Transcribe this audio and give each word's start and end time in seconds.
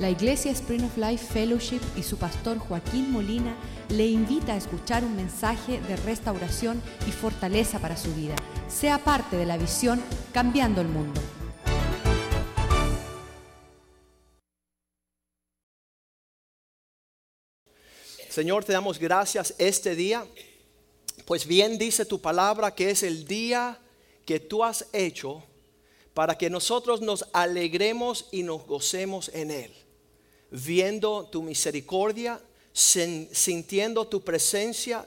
La 0.00 0.08
Iglesia 0.08 0.50
Spring 0.52 0.82
of 0.84 0.96
Life 0.96 1.26
Fellowship 1.30 1.82
y 1.94 2.02
su 2.02 2.16
pastor 2.16 2.56
Joaquín 2.56 3.12
Molina 3.12 3.54
le 3.90 4.06
invita 4.06 4.54
a 4.54 4.56
escuchar 4.56 5.04
un 5.04 5.14
mensaje 5.14 5.78
de 5.82 5.94
restauración 5.96 6.82
y 7.06 7.12
fortaleza 7.12 7.80
para 7.80 7.98
su 7.98 8.14
vida. 8.14 8.34
Sea 8.66 8.96
parte 9.04 9.36
de 9.36 9.44
la 9.44 9.58
visión 9.58 10.02
Cambiando 10.32 10.80
el 10.80 10.88
Mundo. 10.88 11.20
Señor, 18.30 18.64
te 18.64 18.72
damos 18.72 18.98
gracias 18.98 19.54
este 19.58 19.94
día, 19.94 20.26
pues 21.26 21.44
bien 21.44 21.76
dice 21.76 22.06
tu 22.06 22.22
palabra 22.22 22.74
que 22.74 22.88
es 22.88 23.02
el 23.02 23.26
día 23.26 23.78
que 24.24 24.40
tú 24.40 24.64
has 24.64 24.86
hecho 24.94 25.44
para 26.14 26.38
que 26.38 26.48
nosotros 26.48 27.02
nos 27.02 27.26
alegremos 27.34 28.28
y 28.32 28.44
nos 28.44 28.66
gocemos 28.66 29.30
en 29.34 29.50
él 29.50 29.89
viendo 30.50 31.26
tu 31.26 31.42
misericordia, 31.42 32.40
sintiendo 32.72 34.06
tu 34.06 34.22
presencia, 34.22 35.06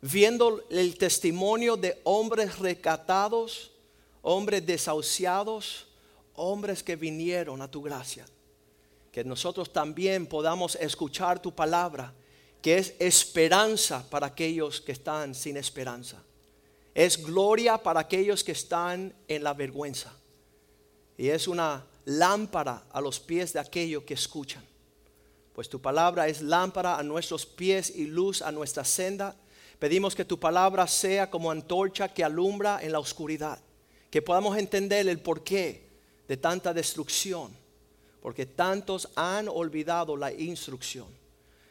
viendo 0.00 0.64
el 0.70 0.96
testimonio 0.98 1.76
de 1.76 2.00
hombres 2.04 2.58
recatados, 2.58 3.72
hombres 4.22 4.64
desahuciados, 4.66 5.86
hombres 6.34 6.82
que 6.82 6.96
vinieron 6.96 7.62
a 7.62 7.70
tu 7.70 7.82
gracia. 7.82 8.26
Que 9.10 9.24
nosotros 9.24 9.72
también 9.72 10.26
podamos 10.26 10.76
escuchar 10.76 11.40
tu 11.40 11.54
palabra, 11.54 12.12
que 12.60 12.78
es 12.78 12.94
esperanza 12.98 14.08
para 14.10 14.26
aquellos 14.26 14.80
que 14.80 14.92
están 14.92 15.34
sin 15.34 15.56
esperanza. 15.56 16.22
Es 16.94 17.22
gloria 17.22 17.78
para 17.78 18.00
aquellos 18.00 18.42
que 18.42 18.52
están 18.52 19.14
en 19.28 19.44
la 19.44 19.54
vergüenza. 19.54 20.12
Y 21.16 21.28
es 21.28 21.48
una 21.48 21.84
lámpara 22.06 22.84
a 22.90 23.00
los 23.00 23.20
pies 23.20 23.52
de 23.52 23.60
aquellos 23.60 24.04
que 24.04 24.14
escuchan. 24.14 24.64
Pues 25.52 25.68
tu 25.68 25.80
palabra 25.80 26.28
es 26.28 26.40
lámpara 26.40 26.98
a 26.98 27.02
nuestros 27.02 27.44
pies 27.44 27.90
y 27.94 28.06
luz 28.06 28.42
a 28.42 28.52
nuestra 28.52 28.84
senda. 28.84 29.36
Pedimos 29.78 30.14
que 30.14 30.24
tu 30.24 30.38
palabra 30.38 30.86
sea 30.86 31.30
como 31.30 31.50
antorcha 31.50 32.08
que 32.12 32.24
alumbra 32.24 32.78
en 32.82 32.92
la 32.92 32.98
oscuridad. 32.98 33.58
Que 34.10 34.22
podamos 34.22 34.56
entender 34.56 35.08
el 35.08 35.18
porqué 35.18 35.88
de 36.28 36.36
tanta 36.36 36.72
destrucción. 36.72 37.50
Porque 38.20 38.46
tantos 38.46 39.08
han 39.14 39.48
olvidado 39.48 40.16
la 40.16 40.32
instrucción. 40.32 41.06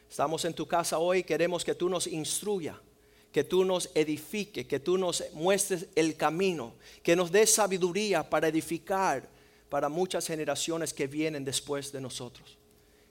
Estamos 0.08 0.44
en 0.44 0.54
tu 0.54 0.66
casa 0.66 0.98
hoy, 0.98 1.24
queremos 1.24 1.64
que 1.64 1.74
tú 1.74 1.88
nos 1.88 2.06
instruya, 2.06 2.80
que 3.32 3.44
tú 3.44 3.64
nos 3.64 3.90
edifique, 3.94 4.66
que 4.66 4.80
tú 4.80 4.96
nos 4.96 5.24
muestres 5.32 5.86
el 5.94 6.16
camino, 6.16 6.74
que 7.02 7.16
nos 7.16 7.30
des 7.30 7.52
sabiduría 7.52 8.28
para 8.28 8.48
edificar 8.48 9.35
para 9.68 9.88
muchas 9.88 10.26
generaciones 10.26 10.92
que 10.92 11.06
vienen 11.06 11.44
después 11.44 11.92
de 11.92 12.00
nosotros. 12.00 12.58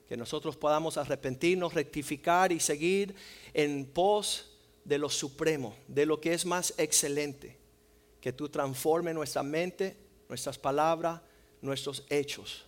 Que 0.08 0.16
nosotros 0.16 0.56
podamos 0.56 0.96
arrepentirnos, 0.96 1.74
rectificar 1.74 2.52
y 2.52 2.60
seguir 2.60 3.14
en 3.52 3.84
pos 3.86 4.56
de 4.84 4.98
lo 4.98 5.10
supremo, 5.10 5.74
de 5.88 6.06
lo 6.06 6.20
que 6.20 6.32
es 6.32 6.46
más 6.46 6.74
excelente. 6.78 7.58
Que 8.20 8.32
tú 8.32 8.48
transforme 8.48 9.12
nuestra 9.12 9.42
mente, 9.42 9.96
nuestras 10.28 10.58
palabras, 10.58 11.20
nuestros 11.60 12.04
hechos, 12.08 12.64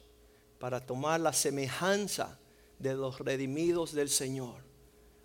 para 0.58 0.84
tomar 0.84 1.20
la 1.20 1.32
semejanza 1.32 2.38
de 2.78 2.94
los 2.94 3.18
redimidos 3.20 3.92
del 3.92 4.08
Señor. 4.08 4.68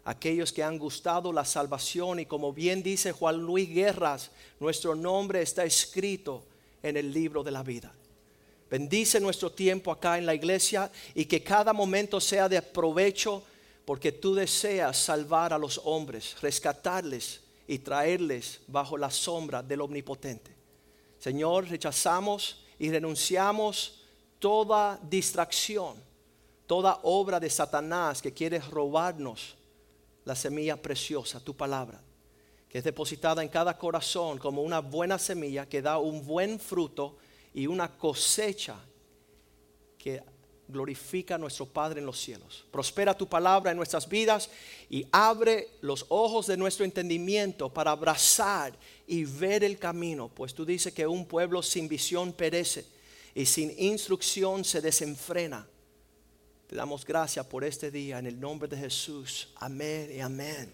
Aquellos 0.05 0.51
que 0.51 0.63
han 0.63 0.77
gustado 0.77 1.31
la 1.31 1.45
salvación 1.45 2.19
y 2.19 2.25
como 2.25 2.51
bien 2.51 2.83
dice 2.83 3.11
Juan 3.11 3.37
Luis 3.37 3.69
Guerras, 3.69 4.31
nuestro 4.59 4.95
nombre 4.95 5.41
está 5.41 5.63
escrito 5.63 6.45
en 6.81 6.97
el 6.97 7.13
libro 7.13 7.43
de 7.43 7.51
la 7.51 7.63
vida. 7.63 7.93
Bendice 8.73 9.19
nuestro 9.19 9.51
tiempo 9.51 9.91
acá 9.91 10.17
en 10.17 10.25
la 10.25 10.33
iglesia 10.33 10.91
y 11.13 11.25
que 11.25 11.43
cada 11.43 11.73
momento 11.73 12.19
sea 12.19 12.49
de 12.49 12.59
provecho 12.59 13.43
porque 13.85 14.11
tú 14.11 14.33
deseas 14.33 14.97
salvar 14.97 15.53
a 15.53 15.59
los 15.59 15.79
hombres, 15.83 16.35
rescatarles 16.41 17.41
y 17.67 17.77
traerles 17.77 18.61
bajo 18.65 18.97
la 18.97 19.11
sombra 19.11 19.61
del 19.61 19.81
Omnipotente. 19.81 20.55
Señor, 21.19 21.69
rechazamos 21.69 22.65
y 22.79 22.89
renunciamos 22.89 24.01
toda 24.39 24.99
distracción, 25.03 25.95
toda 26.65 26.99
obra 27.03 27.39
de 27.39 27.51
Satanás 27.51 28.23
que 28.23 28.33
quiere 28.33 28.57
robarnos 28.57 29.55
la 30.25 30.35
semilla 30.35 30.81
preciosa, 30.81 31.39
tu 31.39 31.55
palabra, 31.55 32.01
que 32.67 32.79
es 32.79 32.83
depositada 32.83 33.43
en 33.43 33.49
cada 33.49 33.77
corazón 33.77 34.39
como 34.39 34.63
una 34.63 34.79
buena 34.79 35.19
semilla 35.19 35.69
que 35.69 35.83
da 35.83 35.99
un 35.99 36.25
buen 36.25 36.59
fruto 36.59 37.17
y 37.53 37.67
una 37.67 37.97
cosecha 37.97 38.75
que 39.97 40.23
glorifica 40.67 41.35
a 41.35 41.37
nuestro 41.37 41.65
Padre 41.65 41.99
en 41.99 42.05
los 42.05 42.19
cielos. 42.19 42.65
Prospera 42.71 43.15
tu 43.15 43.27
palabra 43.27 43.71
en 43.71 43.77
nuestras 43.77 44.07
vidas 44.07 44.49
y 44.89 45.05
abre 45.11 45.69
los 45.81 46.05
ojos 46.09 46.47
de 46.47 46.57
nuestro 46.57 46.83
entendimiento 46.85 47.71
para 47.71 47.91
abrazar 47.91 48.73
y 49.05 49.23
ver 49.23 49.63
el 49.63 49.77
camino, 49.77 50.29
pues 50.29 50.53
tú 50.53 50.65
dices 50.65 50.93
que 50.93 51.05
un 51.05 51.25
pueblo 51.25 51.61
sin 51.61 51.87
visión 51.87 52.33
perece 52.33 52.85
y 53.35 53.45
sin 53.45 53.73
instrucción 53.77 54.63
se 54.63 54.81
desenfrena. 54.81 55.67
Te 56.67 56.75
damos 56.75 57.05
gracias 57.05 57.45
por 57.45 57.63
este 57.63 57.91
día 57.91 58.19
en 58.19 58.25
el 58.25 58.39
nombre 58.39 58.67
de 58.67 58.77
Jesús. 58.77 59.49
Amén 59.57 60.11
y 60.15 60.19
amén. 60.19 60.73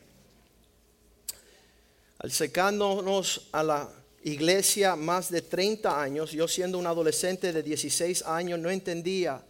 Al 2.20 2.32
secándonos 2.32 3.48
a 3.52 3.64
la 3.64 3.99
iglesia 4.24 4.96
más 4.96 5.30
de 5.32 5.42
30 5.42 6.02
años, 6.02 6.32
yo 6.32 6.48
siendo 6.48 6.78
un 6.78 6.88
adolescente 6.88 7.54
de 7.54 7.64
16 7.64 8.24
años 8.24 8.60
no 8.60 8.70
entendía 8.70 9.44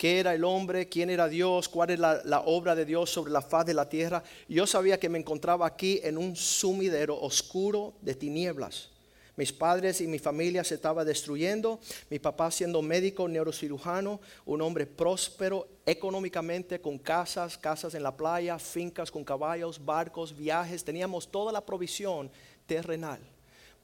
qué 0.00 0.18
era 0.18 0.34
el 0.34 0.44
hombre, 0.44 0.88
quién 0.88 1.10
era 1.10 1.28
Dios, 1.28 1.68
cuál 1.68 1.90
era 1.90 2.22
la, 2.24 2.40
obra 2.40 2.74
de 2.74 2.86
Dios 2.86 3.10
sobre 3.10 3.30
la 3.32 3.42
faz 3.42 3.66
de 3.66 3.74
la 3.74 3.86
tierra. 3.86 4.24
Yo 4.48 4.66
sabía 4.66 4.98
que 4.98 5.10
me 5.10 5.18
encontraba 5.18 5.66
aquí 5.66 6.00
en 6.02 6.16
un 6.16 6.34
sumidero 6.36 7.20
oscuro 7.20 7.92
de 8.00 8.14
tinieblas. 8.14 8.88
Mis 9.36 9.52
padres 9.52 10.00
y 10.00 10.06
mi 10.06 10.18
familia 10.18 10.64
se 10.64 10.76
estaba 10.76 11.04
destruyendo. 11.04 11.80
Mi 12.08 12.18
papá 12.18 12.50
siendo 12.50 12.80
médico, 12.80 13.28
neurocirujano, 13.28 14.22
un 14.46 14.62
hombre 14.62 14.86
próspero 14.86 15.68
económicamente, 15.84 16.80
con 16.80 16.98
casas, 16.98 17.58
casas 17.58 17.94
en 17.94 18.02
la 18.02 18.16
playa, 18.16 18.58
fincas 18.58 19.10
con 19.10 19.22
caballos, 19.22 19.84
barcos, 19.84 20.34
viajes. 20.34 20.82
Teníamos 20.82 21.30
toda 21.30 21.52
la 21.52 21.64
provisión 21.64 22.30
terrenal. 22.66 23.20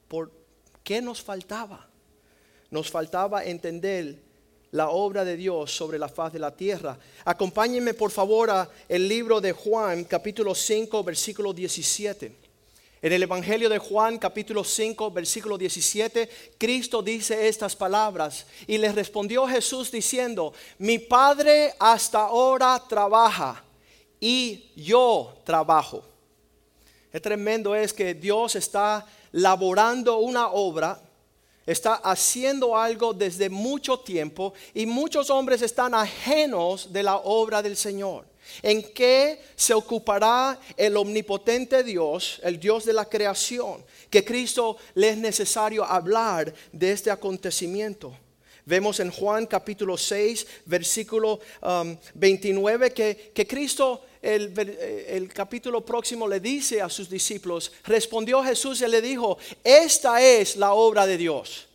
¿Por 0.07 0.31
qué 0.83 1.01
nos 1.01 1.21
faltaba? 1.21 1.87
Nos 2.69 2.89
faltaba 2.89 3.43
entender 3.43 4.21
la 4.71 4.89
obra 4.89 5.23
de 5.23 5.37
Dios 5.37 5.71
sobre 5.71 5.99
la 5.99 6.09
faz 6.09 6.33
de 6.33 6.39
la 6.39 6.55
tierra. 6.55 6.97
Acompáñenme 7.25 7.93
por 7.93 8.11
favor 8.11 8.49
a 8.49 8.69
el 8.87 9.07
libro 9.07 9.41
de 9.41 9.51
Juan, 9.51 10.03
capítulo 10.03 10.53
5, 10.53 11.03
versículo 11.03 11.53
17. 11.53 12.47
En 12.99 13.13
el 13.13 13.23
Evangelio 13.23 13.69
de 13.69 13.77
Juan, 13.77 14.17
capítulo 14.17 14.63
5, 14.63 15.11
versículo 15.11 15.57
17, 15.57 16.29
Cristo 16.57 17.03
dice 17.03 17.47
estas 17.47 17.75
palabras 17.75 18.47
y 18.65 18.77
le 18.77 18.91
respondió 18.91 19.47
Jesús 19.47 19.91
diciendo, 19.91 20.51
mi 20.79 20.97
Padre 20.97 21.73
hasta 21.79 22.21
ahora 22.23 22.81
trabaja 22.89 23.63
y 24.19 24.71
yo 24.75 25.37
trabajo. 25.45 26.03
Es 27.13 27.21
tremendo 27.21 27.75
es 27.75 27.93
que 27.93 28.15
Dios 28.15 28.55
está 28.55 29.05
laborando 29.37 30.17
una 30.17 30.47
obra, 30.47 30.99
está 31.65 31.95
haciendo 31.95 32.75
algo 32.75 33.13
desde 33.13 33.49
mucho 33.49 33.99
tiempo 33.99 34.53
y 34.73 34.87
muchos 34.87 35.29
hombres 35.29 35.61
están 35.61 35.93
ajenos 35.93 36.91
de 36.91 37.03
la 37.03 37.17
obra 37.17 37.61
del 37.61 37.77
Señor. 37.77 38.25
¿En 38.63 38.81
qué 38.93 39.39
se 39.55 39.75
ocupará 39.75 40.59
el 40.75 40.97
omnipotente 40.97 41.83
Dios, 41.83 42.39
el 42.41 42.59
Dios 42.59 42.85
de 42.85 42.93
la 42.93 43.05
creación? 43.05 43.85
Que 44.09 44.25
Cristo 44.25 44.77
le 44.95 45.09
es 45.09 45.17
necesario 45.17 45.83
hablar 45.83 46.51
de 46.71 46.91
este 46.91 47.11
acontecimiento. 47.11 48.17
Vemos 48.65 48.99
en 48.99 49.11
Juan 49.11 49.45
capítulo 49.45 49.97
6, 49.97 50.47
versículo 50.65 51.39
29, 52.15 52.87
um, 52.87 52.93
que, 52.93 53.31
que 53.35 53.45
Cristo 53.45 54.01
el, 54.27 55.31
capítulo 55.33 55.85
próximo 55.85 56.27
le 56.27 56.39
dice 56.39 56.81
a 56.81 56.89
sus 56.89 57.09
discípulos, 57.09 57.71
respondió 57.85 58.43
Jesús 58.43 58.81
y 58.81 58.87
le 58.87 59.01
dijo, 59.01 59.37
esta 59.63 60.21
es 60.21 60.57
la 60.57 60.73
obra 60.73 61.05
de 61.05 61.17
Dios. 61.17 61.67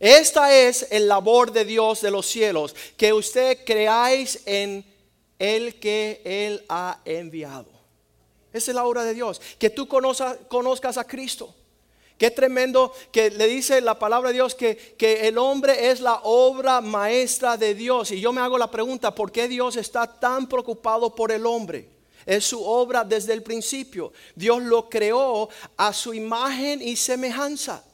Esta 0.00 0.54
es 0.54 0.88
el 0.90 1.06
labor 1.06 1.52
de 1.52 1.64
Dios 1.64 2.00
de 2.00 2.10
los 2.10 2.26
cielos, 2.26 2.74
que 2.96 3.12
usted 3.12 3.64
creáis 3.64 4.40
en 4.46 4.84
el 5.38 5.78
que 5.78 6.22
Él 6.24 6.64
ha 6.68 7.00
enviado. 7.04 7.66
Esa 8.52 8.70
es 8.70 8.74
la 8.74 8.84
obra 8.84 9.04
de 9.04 9.14
Dios, 9.14 9.40
que 9.58 9.70
tú 9.70 9.86
conozcas 9.86 10.96
a 10.96 11.04
Cristo. 11.04 11.54
Qué 12.18 12.30
tremendo 12.30 12.92
que 13.10 13.30
le 13.30 13.46
dice 13.48 13.80
la 13.80 13.98
palabra 13.98 14.28
de 14.28 14.34
Dios 14.34 14.54
que, 14.54 14.76
que, 14.76 15.26
el 15.26 15.36
hombre 15.36 15.90
es 15.90 16.00
la 16.00 16.20
obra 16.22 16.80
maestra 16.80 17.56
de 17.56 17.74
Dios. 17.74 18.12
Y 18.12 18.20
yo 18.20 18.32
me 18.32 18.40
hago 18.40 18.56
la 18.56 18.70
pregunta, 18.70 19.14
¿por 19.14 19.32
qué 19.32 19.48
Dios 19.48 19.76
está 19.76 20.06
tan 20.06 20.48
preocupado 20.48 21.14
por 21.14 21.32
el 21.32 21.44
hombre? 21.44 21.88
Es 22.24 22.46
su 22.46 22.64
obra 22.64 23.02
desde 23.04 23.32
el 23.32 23.42
principio. 23.42 24.12
Dios 24.34 24.62
lo 24.62 24.88
creó 24.88 25.48
a 25.76 25.92
su 25.92 26.14
imagen 26.14 26.80
y 26.80 26.96
semejanza. 26.96 27.84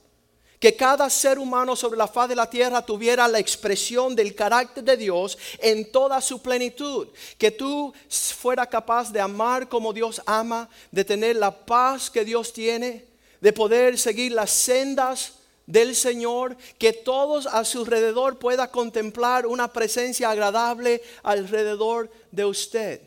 que 0.60 0.76
cada 0.76 1.08
ser 1.08 1.38
humano 1.38 1.74
sobre 1.74 1.96
la 1.96 2.06
faz 2.06 2.28
de 2.28 2.36
la 2.36 2.50
tierra 2.50 2.84
tuviera 2.84 3.26
la 3.26 3.38
expresión 3.38 4.14
del 4.14 4.34
carácter 4.34 4.84
de 4.84 4.98
Dios 4.98 5.38
en 5.58 5.90
toda 5.90 6.20
su 6.20 6.42
plenitud, 6.42 7.08
que 7.38 7.50
tú 7.50 7.94
fuera 8.36 8.66
capaz 8.66 9.10
de 9.10 9.22
amar 9.22 9.70
como 9.70 9.94
Dios 9.94 10.20
ama, 10.26 10.68
de 10.90 11.02
tener 11.02 11.36
la 11.36 11.64
paz 11.64 12.10
que 12.10 12.26
Dios 12.26 12.52
tiene, 12.52 13.09
de 13.40 13.52
poder 13.52 13.98
seguir 13.98 14.32
las 14.32 14.50
sendas 14.50 15.34
del 15.66 15.94
Señor, 15.94 16.56
que 16.78 16.92
todos 16.92 17.46
a 17.46 17.64
su 17.64 17.80
alrededor 17.80 18.38
pueda 18.38 18.70
contemplar 18.70 19.46
una 19.46 19.72
presencia 19.72 20.30
agradable 20.30 21.02
alrededor 21.22 22.10
de 22.32 22.44
usted. 22.44 23.00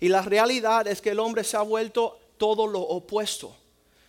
Y 0.00 0.08
la 0.08 0.22
realidad 0.22 0.86
es 0.86 1.00
que 1.00 1.10
el 1.10 1.20
hombre 1.20 1.44
se 1.44 1.56
ha 1.56 1.62
vuelto 1.62 2.18
todo 2.38 2.66
lo 2.66 2.80
opuesto. 2.80 3.54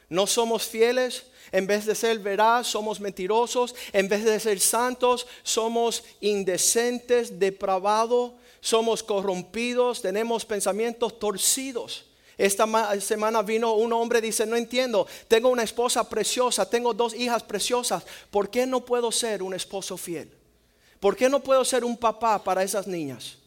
No 0.08 0.26
somos 0.26 0.64
fieles, 0.64 1.26
en 1.52 1.68
vez 1.68 1.86
de 1.86 1.96
ser 1.96 2.20
veraz, 2.20 2.68
somos 2.68 3.00
mentirosos, 3.00 3.76
en 3.92 4.08
vez 4.08 4.24
de 4.24 4.40
ser 4.40 4.60
santos, 4.60 5.28
somos 5.44 6.04
indecentes, 6.22 7.40
depravados, 7.40 8.32
somos 8.62 9.04
corrompidos, 9.04 10.02
tenemos 10.02 10.46
pensamientos 10.46 11.20
torcidos. 11.20 12.06
Esta 12.38 13.00
semana 13.00 13.42
vino 13.42 13.74
un 13.74 13.94
hombre 13.94 14.20
y 14.20 14.24
dice, 14.24 14.46
no 14.46 14.56
entiendo, 14.56 15.06
tengo 15.28 15.50
una 15.50 15.64
esposa 15.64 16.08
preciosa, 16.08 16.70
tengo 16.70 16.94
dos 16.94 17.14
hijas 17.14 17.44
preciosas, 17.44 18.04
¿por 18.30 18.50
qué 18.50 18.66
no 18.66 18.86
puedo 18.86 19.12
ser 19.12 19.44
un 19.44 19.54
esposo 19.54 19.98
fiel? 19.98 20.32
¿Por 21.00 21.16
qué 21.16 21.30
no 21.30 21.42
puedo 21.42 21.66
ser 21.66 21.84
un 21.84 21.98
papá 21.98 22.44
para 22.44 22.64
esas 22.64 22.88
niñas? 22.88 23.38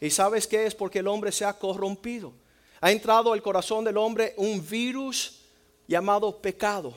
¿Y 0.00 0.10
sabes 0.10 0.46
qué 0.46 0.66
es? 0.66 0.74
Porque 0.74 1.00
el 1.00 1.08
hombre 1.08 1.32
se 1.32 1.44
ha 1.44 1.58
corrompido. 1.58 2.32
Ha 2.80 2.92
entrado 2.92 3.32
al 3.32 3.42
corazón 3.42 3.84
del 3.84 3.96
hombre 3.96 4.34
un 4.36 4.64
virus 4.64 5.40
llamado 5.88 6.36
pecado. 6.36 6.94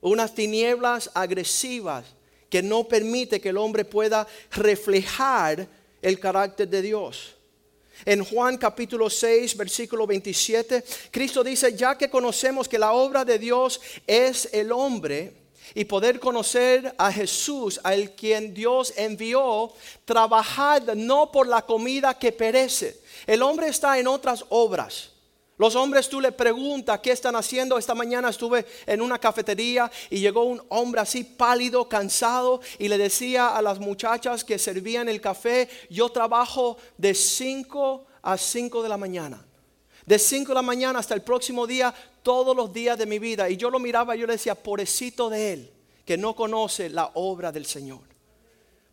Unas 0.00 0.34
tinieblas 0.34 1.10
agresivas 1.14 2.06
que 2.48 2.62
no 2.62 2.84
permite 2.84 3.40
que 3.40 3.50
el 3.50 3.56
hombre 3.56 3.84
pueda 3.84 4.26
reflejar 4.50 5.68
el 6.02 6.18
carácter 6.18 6.68
de 6.68 6.82
Dios. 6.82 7.35
En 8.04 8.24
Juan 8.24 8.58
capítulo 8.58 9.08
6, 9.08 9.56
versículo 9.56 10.06
27, 10.06 10.84
Cristo 11.10 11.42
dice, 11.42 11.74
ya 11.74 11.96
que 11.96 12.10
conocemos 12.10 12.68
que 12.68 12.78
la 12.78 12.92
obra 12.92 13.24
de 13.24 13.38
Dios 13.38 13.80
es 14.06 14.48
el 14.52 14.72
hombre, 14.72 15.46
y 15.74 15.84
poder 15.84 16.20
conocer 16.20 16.94
a 16.96 17.10
Jesús, 17.10 17.80
al 17.82 18.12
quien 18.12 18.54
Dios 18.54 18.94
envió, 18.96 19.72
trabajad 20.04 20.94
no 20.94 21.32
por 21.32 21.48
la 21.48 21.62
comida 21.62 22.18
que 22.18 22.32
perece. 22.32 23.00
El 23.26 23.42
hombre 23.42 23.68
está 23.68 23.98
en 23.98 24.06
otras 24.06 24.44
obras. 24.48 25.10
Los 25.58 25.74
hombres 25.74 26.08
tú 26.10 26.20
le 26.20 26.32
preguntas 26.32 27.00
qué 27.00 27.12
están 27.12 27.34
haciendo. 27.34 27.78
Esta 27.78 27.94
mañana 27.94 28.28
estuve 28.28 28.66
en 28.84 29.00
una 29.00 29.18
cafetería 29.18 29.90
y 30.10 30.18
llegó 30.18 30.44
un 30.44 30.62
hombre 30.68 31.00
así 31.00 31.24
pálido, 31.24 31.88
cansado 31.88 32.60
y 32.78 32.88
le 32.88 32.98
decía 32.98 33.56
a 33.56 33.62
las 33.62 33.78
muchachas 33.78 34.44
que 34.44 34.58
servían 34.58 35.08
el 35.08 35.20
café, 35.20 35.68
yo 35.88 36.10
trabajo 36.10 36.76
de 36.98 37.14
5 37.14 38.06
a 38.22 38.36
5 38.36 38.82
de 38.82 38.88
la 38.88 38.98
mañana. 38.98 39.46
De 40.04 40.18
5 40.18 40.48
de 40.48 40.54
la 40.54 40.62
mañana 40.62 40.98
hasta 40.98 41.14
el 41.14 41.22
próximo 41.22 41.66
día, 41.66 41.94
todos 42.22 42.54
los 42.54 42.72
días 42.72 42.98
de 42.98 43.06
mi 43.06 43.18
vida. 43.18 43.48
Y 43.48 43.56
yo 43.56 43.70
lo 43.70 43.78
miraba 43.78 44.14
y 44.14 44.20
yo 44.20 44.26
le 44.26 44.34
decía, 44.34 44.54
pobrecito 44.54 45.30
de 45.30 45.52
él, 45.54 45.72
que 46.04 46.18
no 46.18 46.36
conoce 46.36 46.90
la 46.90 47.10
obra 47.14 47.50
del 47.50 47.64
Señor. 47.64 48.15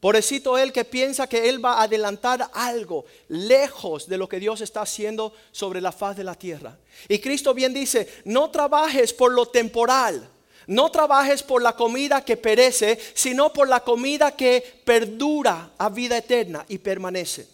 Pobrecito 0.04 0.58
él 0.58 0.74
que 0.74 0.84
piensa 0.84 1.28
que 1.28 1.48
él 1.48 1.64
va 1.64 1.76
a 1.76 1.84
adelantar 1.84 2.50
algo 2.52 3.06
lejos 3.30 4.06
de 4.06 4.18
lo 4.18 4.28
que 4.28 4.38
Dios 4.38 4.60
está 4.60 4.82
haciendo 4.82 5.32
sobre 5.54 5.80
la 5.80 5.94
faz 5.94 6.18
de 6.18 6.26
la 6.26 6.36
tierra. 6.36 6.78
Y 7.08 7.20
Cristo 7.20 7.54
bien 7.54 7.74
dice, 7.74 8.22
no 8.26 8.50
trabajes 8.50 9.14
por 9.14 9.32
lo 9.32 9.46
temporal, 9.46 10.28
no 10.68 10.92
trabajes 10.92 11.42
por 11.42 11.62
la 11.62 11.78
comida 11.78 12.26
que 12.26 12.36
perece, 12.36 13.00
sino 13.14 13.54
por 13.54 13.70
la 13.70 13.80
comida 13.80 14.36
que 14.36 14.82
perdura 14.84 15.72
a 15.78 15.88
vida 15.88 16.18
eterna 16.18 16.66
y 16.68 16.80
permanece. 16.80 17.48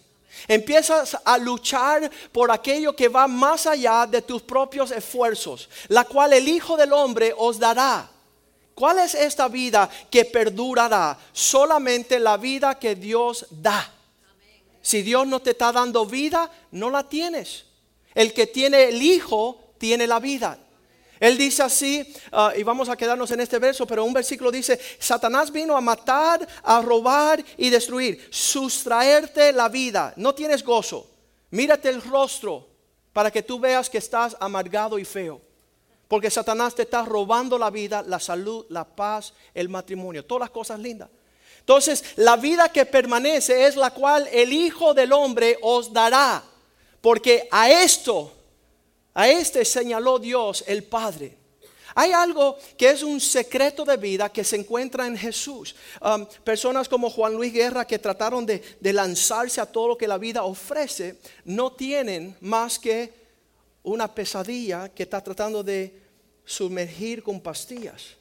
Empiezas 0.48 1.16
a 1.24 1.38
luchar 1.38 2.10
por 2.32 2.50
aquello 2.50 2.96
que 2.96 3.06
va 3.06 3.28
más 3.28 3.68
allá 3.68 4.06
de 4.06 4.22
tus 4.22 4.42
propios 4.42 4.90
esfuerzos, 4.90 5.68
la 5.86 6.04
cual 6.04 6.32
el 6.32 6.48
Hijo 6.48 6.76
del 6.76 6.92
Hombre 6.94 7.32
os 7.36 7.60
dará. 7.60 8.10
¿Cuál 8.80 9.00
es 9.00 9.14
esta 9.14 9.46
vida 9.48 9.90
que 10.10 10.24
perdurará? 10.24 11.18
Solamente 11.34 12.18
la 12.18 12.38
vida 12.38 12.78
que 12.78 12.94
Dios 12.94 13.44
da. 13.50 13.92
Si 14.80 15.02
Dios 15.02 15.26
no 15.26 15.40
te 15.40 15.50
está 15.50 15.70
dando 15.70 16.06
vida, 16.06 16.50
no 16.70 16.88
la 16.88 17.06
tienes. 17.06 17.66
El 18.14 18.32
que 18.32 18.46
tiene 18.46 18.84
el 18.84 19.02
Hijo 19.02 19.74
tiene 19.76 20.06
la 20.06 20.18
vida. 20.18 20.58
Él 21.20 21.36
dice 21.36 21.62
así, 21.62 22.10
ah, 22.32 22.54
y 22.56 22.62
vamos 22.62 22.88
a 22.88 22.96
quedarnos 22.96 23.30
en 23.32 23.40
este 23.40 23.58
verso, 23.58 23.86
pero 23.86 24.02
un 24.02 24.14
versículo 24.14 24.50
dice, 24.50 24.80
Satanás 24.98 25.52
vino 25.52 25.76
a 25.76 25.82
matar, 25.82 26.48
a 26.62 26.80
robar 26.80 27.44
y 27.58 27.68
destruir, 27.68 28.28
sustraerte 28.30 29.52
la 29.52 29.68
vida. 29.68 30.14
No 30.16 30.34
tienes 30.34 30.64
gozo. 30.64 31.06
Mírate 31.50 31.90
el 31.90 32.00
rostro 32.00 32.66
para 33.12 33.30
que 33.30 33.42
tú 33.42 33.60
veas 33.60 33.90
que 33.90 33.98
estás 33.98 34.34
amargado 34.40 34.98
y 34.98 35.04
feo. 35.04 35.49
Porque 36.10 36.28
Satanás 36.28 36.74
te 36.74 36.82
está 36.82 37.04
robando 37.04 37.56
la 37.56 37.70
vida, 37.70 38.02
la 38.02 38.18
salud, 38.18 38.66
la 38.68 38.84
paz, 38.84 39.32
el 39.54 39.68
matrimonio, 39.68 40.24
todas 40.24 40.40
las 40.40 40.50
cosas 40.50 40.80
lindas. 40.80 41.08
Entonces, 41.60 42.04
la 42.16 42.36
vida 42.36 42.68
que 42.68 42.84
permanece 42.84 43.64
es 43.64 43.76
la 43.76 43.92
cual 43.92 44.28
el 44.32 44.52
Hijo 44.52 44.92
del 44.92 45.12
Hombre 45.12 45.56
os 45.62 45.92
dará. 45.92 46.42
Porque 47.00 47.46
a 47.52 47.70
esto, 47.70 48.32
a 49.14 49.28
este 49.28 49.64
señaló 49.64 50.18
Dios 50.18 50.64
el 50.66 50.82
Padre. 50.82 51.38
Hay 51.94 52.10
algo 52.10 52.58
que 52.76 52.90
es 52.90 53.04
un 53.04 53.20
secreto 53.20 53.84
de 53.84 53.96
vida 53.96 54.32
que 54.32 54.42
se 54.42 54.56
encuentra 54.56 55.06
en 55.06 55.16
Jesús. 55.16 55.76
Um, 56.02 56.26
personas 56.42 56.88
como 56.88 57.08
Juan 57.08 57.34
Luis 57.34 57.52
Guerra 57.52 57.86
que 57.86 58.00
trataron 58.00 58.44
de, 58.44 58.60
de 58.80 58.92
lanzarse 58.92 59.60
a 59.60 59.66
todo 59.66 59.86
lo 59.86 59.96
que 59.96 60.08
la 60.08 60.18
vida 60.18 60.42
ofrece, 60.42 61.20
no 61.44 61.70
tienen 61.70 62.36
más 62.40 62.80
que 62.80 63.12
una 63.84 64.12
pesadilla 64.12 64.88
que 64.88 65.04
está 65.04 65.22
tratando 65.22 65.62
de 65.62 65.99
sumergir 66.50 67.22
con 67.22 67.40
pastillas. 67.40 68.16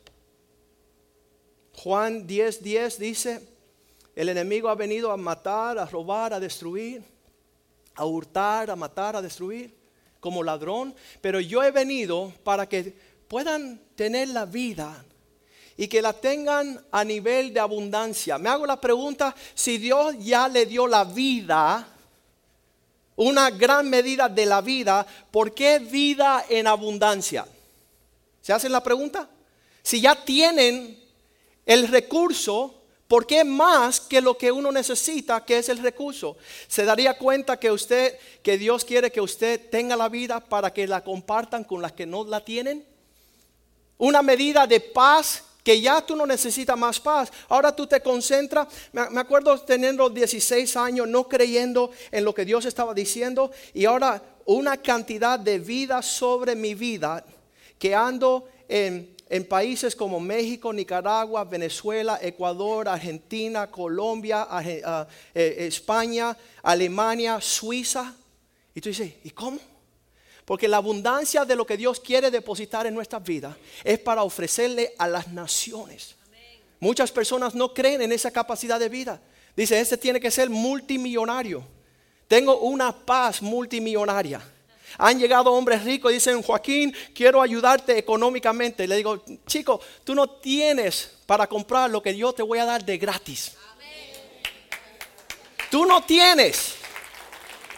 Juan 1.74 2.28
10:10 2.28 2.60
10 2.60 3.00
dice, 3.00 3.42
el 4.16 4.30
enemigo 4.30 4.70
ha 4.70 4.76
venido 4.76 5.12
a 5.12 5.18
matar, 5.18 5.80
a 5.80 5.86
robar, 5.86 6.34
a 6.34 6.40
destruir, 6.40 7.02
a 7.96 8.06
hurtar, 8.06 8.70
a 8.70 8.76
matar, 8.76 9.16
a 9.16 9.22
destruir, 9.22 9.74
como 10.20 10.44
ladrón, 10.44 10.94
pero 11.22 11.40
yo 11.40 11.64
he 11.64 11.72
venido 11.72 12.32
para 12.44 12.68
que 12.68 12.94
puedan 13.28 13.82
tener 13.96 14.28
la 14.28 14.46
vida 14.46 15.04
y 15.76 15.88
que 15.88 16.02
la 16.02 16.14
tengan 16.14 16.86
a 16.92 17.04
nivel 17.04 17.54
de 17.54 17.62
abundancia. 17.62 18.38
Me 18.38 18.50
hago 18.50 18.68
la 18.68 18.80
pregunta, 18.80 19.34
si 19.56 19.78
Dios 19.78 20.16
ya 20.20 20.48
le 20.48 20.66
dio 20.66 20.86
la 20.86 21.06
vida, 21.06 21.88
una 23.16 23.50
gran 23.50 23.90
medida 23.90 24.30
de 24.30 24.46
la 24.46 24.62
vida, 24.62 25.08
¿por 25.32 25.54
qué 25.54 25.80
vida 25.80 26.46
en 26.50 26.68
abundancia? 26.68 27.48
¿Se 28.42 28.54
hacen 28.54 28.72
la 28.72 28.84
pregunta? 28.84 29.30
Si 29.82 30.02
ya 30.02 30.16
tienen 30.16 31.00
el 31.66 31.88
recurso, 31.88 32.76
¿por 33.08 33.26
qué 33.26 33.44
más 33.44 34.00
que 34.00 34.22
lo 34.22 34.38
que 34.38 34.52
uno 34.52 34.72
necesita, 34.72 35.44
que 35.46 35.58
es 35.58 35.70
el 35.70 35.80
recurso? 35.80 36.38
Se 36.68 36.86
daría 36.86 37.18
cuenta 37.18 37.60
que 37.60 37.72
usted, 37.72 38.18
que 38.44 38.58
Dios 38.58 38.86
quiere 38.86 39.12
que 39.12 39.22
usted 39.22 39.70
tenga 39.70 39.96
la 39.96 40.10
vida 40.10 40.40
para 40.40 40.72
que 40.74 40.88
la 40.88 41.04
compartan 41.04 41.64
con 41.64 41.82
las 41.82 41.94
que 41.94 42.06
no 42.06 42.24
la 42.24 42.44
tienen. 42.44 42.86
Una 43.98 44.22
medida 44.22 44.66
de 44.66 44.80
paz 44.80 45.44
que 45.64 45.82
ya 45.82 46.02
tú 46.02 46.16
no 46.16 46.26
necesitas 46.26 46.78
más 46.78 47.00
paz. 47.00 47.32
Ahora 47.50 47.76
tú 47.76 47.86
te 47.86 48.02
concentras. 48.02 48.68
Me 48.92 49.20
acuerdo 49.20 49.60
teniendo 49.60 50.10
16 50.10 50.76
años, 50.78 51.08
no 51.08 51.28
creyendo 51.28 51.92
en 52.12 52.24
lo 52.24 52.34
que 52.34 52.46
Dios 52.46 52.66
estaba 52.66 52.94
diciendo, 52.94 53.52
y 53.74 53.86
ahora 53.86 54.22
una 54.46 54.78
cantidad 54.78 55.38
de 55.38 55.60
vida 55.60 56.02
sobre 56.02 56.56
mi 56.56 56.74
vida 56.74 57.24
que 57.80 57.96
ando 57.96 58.48
en, 58.68 59.16
países 59.48 59.96
como 59.96 60.20
México, 60.20 60.74
Nicaragua, 60.74 61.44
Venezuela, 61.46 62.20
Ecuador, 62.22 62.88
Argentina, 62.90 63.72
Colombia, 63.72 64.46
ah, 64.50 65.08
eh, 65.34 65.56
España, 65.60 66.36
Alemania, 66.62 67.40
Suiza. 67.40 68.14
Y 68.76 68.82
tú 68.82 68.90
dices, 68.90 69.14
¿y 69.24 69.32
cómo? 69.32 69.60
Porque 70.46 70.68
la 70.68 70.78
abundancia 70.78 71.46
de 71.46 71.56
lo 71.56 71.66
que 71.66 71.78
Dios 71.78 72.00
quiere 72.00 72.32
depositar 72.32 72.88
en 72.88 72.96
nuestras 72.96 73.24
vidas 73.24 73.56
es 73.84 74.00
para 74.00 74.24
ofrecerle 74.24 74.94
a 74.98 75.08
las 75.08 75.28
naciones. 75.28 76.16
Muchas 76.80 77.12
personas 77.12 77.56
no 77.56 77.74
creen 77.74 78.02
en 78.02 78.12
esa 78.12 78.32
capacidad 78.32 78.80
de 78.80 78.90
vida. 78.90 79.22
Dice, 79.56 79.80
este 79.80 79.98
tiene 79.98 80.20
que 80.20 80.32
ser 80.32 80.50
multimillonario. 80.50 81.64
Tengo 82.28 82.60
una 82.60 83.06
paz 83.06 83.42
multimillonaria. 83.42 84.42
Han 84.98 85.20
llegado 85.20 85.52
hombres 85.54 85.84
ricos 85.84 86.12
y 86.12 86.16
dicen, 86.16 86.42
Joaquín, 86.42 86.94
quiero 87.14 87.42
ayudarte 87.42 87.98
económicamente. 87.98 88.88
le 88.88 88.98
digo, 88.98 89.24
chico, 89.46 89.80
tú 90.04 90.16
no 90.16 90.30
tienes 90.30 91.12
para 91.26 91.48
comprar 91.48 91.90
lo 91.90 92.02
que 92.02 92.16
yo 92.16 92.34
te 92.34 92.44
voy 92.44 92.60
a 92.60 92.66
dar 92.66 92.84
de 92.84 92.98
gratis. 92.98 93.54
Tú 95.70 95.86
no 95.86 96.04
tienes. 96.04 96.76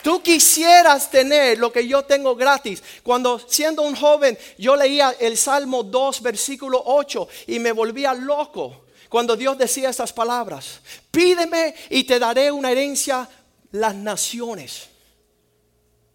Tú 0.02 0.22
quisieras 0.24 1.12
tener 1.12 1.60
lo 1.60 1.72
que 1.72 1.88
yo 1.88 2.04
tengo 2.04 2.36
gratis. 2.36 2.82
Cuando 3.04 3.40
siendo 3.40 3.84
un 3.84 3.96
joven 3.96 4.38
yo 4.58 4.76
leía 4.76 5.16
el 5.20 5.38
Salmo 5.38 5.84
2, 5.84 6.22
versículo 6.22 6.82
8 6.86 7.28
y 7.48 7.60
me 7.60 7.72
volvía 7.72 8.14
loco 8.14 8.86
cuando 9.10 9.36
Dios 9.36 9.58
decía 9.58 9.90
estas 9.90 10.14
palabras. 10.14 10.80
Pídeme 11.12 11.76
y 11.90 12.04
te 12.06 12.18
daré 12.18 12.52
una 12.52 12.72
herencia 12.72 13.28
las 13.72 13.94
naciones. 13.94 14.88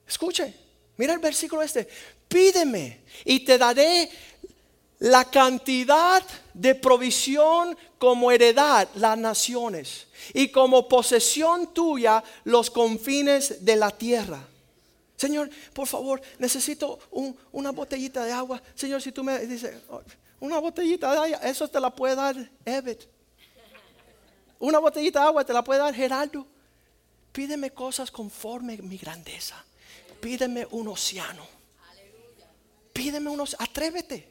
Escuche, 0.09 0.55
mira 0.97 1.13
el 1.13 1.19
versículo 1.19 1.63
este. 1.63 1.89
Pídeme 2.29 3.01
y 3.25 3.41
te 3.41 3.59
daré 3.59 4.11
la 4.99 5.25
cantidad 5.25 6.23
de 6.55 6.75
provisión 6.75 7.77
como 7.99 8.31
heredad 8.31 8.89
las 8.95 9.19
naciones 9.19 10.07
y 10.33 10.49
como 10.49 10.89
posesión 10.89 11.73
tuya 11.73 12.23
los 12.45 12.71
confines 12.71 13.65
de 13.65 13.77
la 13.77 13.91
tierra. 13.91 14.47
Señor, 15.17 15.49
por 15.73 15.87
favor, 15.87 16.21
necesito 16.39 16.99
una 17.53 17.73
botellita 17.73 18.25
de 18.25 18.33
agua. 18.33 18.63
Señor, 18.75 19.01
si 19.01 19.13
tú 19.13 19.25
me 19.25 19.39
dices, 19.47 19.75
oh, 19.89 20.03
una 20.41 20.59
botellita 20.59 21.11
de 21.11 21.17
agua, 21.17 21.49
eso 21.49 21.69
te 21.69 21.81
la 21.81 21.91
puede 21.91 22.15
dar 22.15 22.51
Evet. 22.65 23.09
Una 24.59 24.79
botellita 24.79 25.21
de 25.21 25.27
agua 25.27 25.45
te 25.45 25.53
la 25.53 25.63
puede 25.63 25.81
dar 25.81 25.95
Gerardo. 25.95 26.47
Pídeme 27.33 27.71
cosas 27.71 28.11
conforme 28.11 28.79
mi 28.79 28.97
grandeza. 28.97 29.66
Pídeme 30.27 30.67
un 30.73 30.89
océano. 30.89 31.47
Pídeme 32.93 33.31
unos, 33.31 33.55
atrévete. 33.61 34.27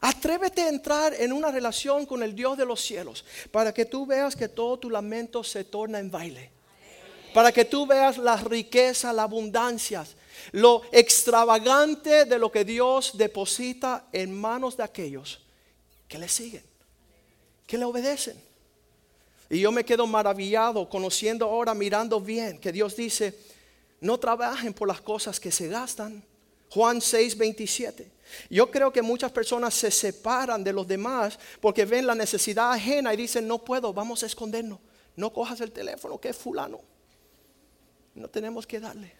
Atrévete 0.00 0.62
a 0.62 0.70
entrar 0.70 1.12
en 1.12 1.34
una 1.34 1.50
relación 1.50 2.06
con 2.06 2.22
el 2.22 2.34
Dios 2.34 2.56
de 2.56 2.64
los 2.64 2.80
cielos 2.80 3.26
para 3.50 3.74
que 3.74 3.84
tú 3.84 4.06
veas 4.06 4.34
que 4.34 4.48
todo 4.48 4.78
tu 4.78 4.88
lamento 4.88 5.44
se 5.44 5.64
torna 5.64 5.98
en 5.98 6.10
baile. 6.10 6.50
Para 7.34 7.52
que 7.52 7.66
tú 7.66 7.86
veas 7.86 8.16
la 8.16 8.36
riqueza, 8.36 9.12
la 9.12 9.24
abundancia, 9.24 10.06
lo 10.52 10.84
extravagante 10.90 12.24
de 12.24 12.38
lo 12.38 12.50
que 12.50 12.64
Dios 12.64 13.10
deposita 13.18 14.06
en 14.12 14.34
manos 14.34 14.78
de 14.78 14.84
aquellos 14.84 15.42
que 16.08 16.16
le 16.16 16.28
siguen, 16.28 16.64
que 17.66 17.76
le 17.76 17.84
obedecen. 17.84 18.42
Y 19.50 19.60
yo 19.60 19.70
me 19.70 19.84
quedo 19.84 20.06
maravillado 20.06 20.88
conociendo 20.88 21.44
ahora, 21.44 21.74
mirando 21.74 22.22
bien, 22.22 22.58
que 22.58 22.72
Dios 22.72 22.96
dice, 22.96 23.36
no 24.00 24.18
trabajen 24.18 24.72
por 24.72 24.88
las 24.88 25.00
cosas 25.00 25.38
que 25.38 25.52
se 25.52 25.68
gastan. 25.68 26.24
Juan 26.70 27.00
6, 27.00 27.36
27. 27.36 28.10
Yo 28.48 28.70
creo 28.70 28.92
que 28.92 29.02
muchas 29.02 29.32
personas 29.32 29.74
se 29.74 29.90
separan 29.90 30.62
de 30.62 30.72
los 30.72 30.86
demás 30.86 31.38
porque 31.60 31.84
ven 31.84 32.06
la 32.06 32.14
necesidad 32.14 32.72
ajena 32.72 33.12
y 33.12 33.16
dicen, 33.16 33.46
no 33.46 33.58
puedo, 33.58 33.92
vamos 33.92 34.22
a 34.22 34.26
escondernos. 34.26 34.78
No 35.16 35.32
cojas 35.32 35.60
el 35.60 35.72
teléfono, 35.72 36.18
que 36.18 36.28
es 36.28 36.36
fulano. 36.36 36.80
No 38.14 38.28
tenemos 38.28 38.66
que 38.66 38.80
darle. 38.80 39.12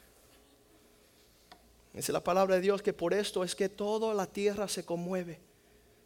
Es 1.92 2.08
la 2.08 2.22
palabra 2.22 2.54
de 2.54 2.60
Dios 2.60 2.82
que 2.82 2.92
por 2.92 3.12
esto 3.12 3.42
es 3.42 3.56
que 3.56 3.68
toda 3.68 4.14
la 4.14 4.26
tierra 4.26 4.68
se 4.68 4.84
conmueve. 4.84 5.40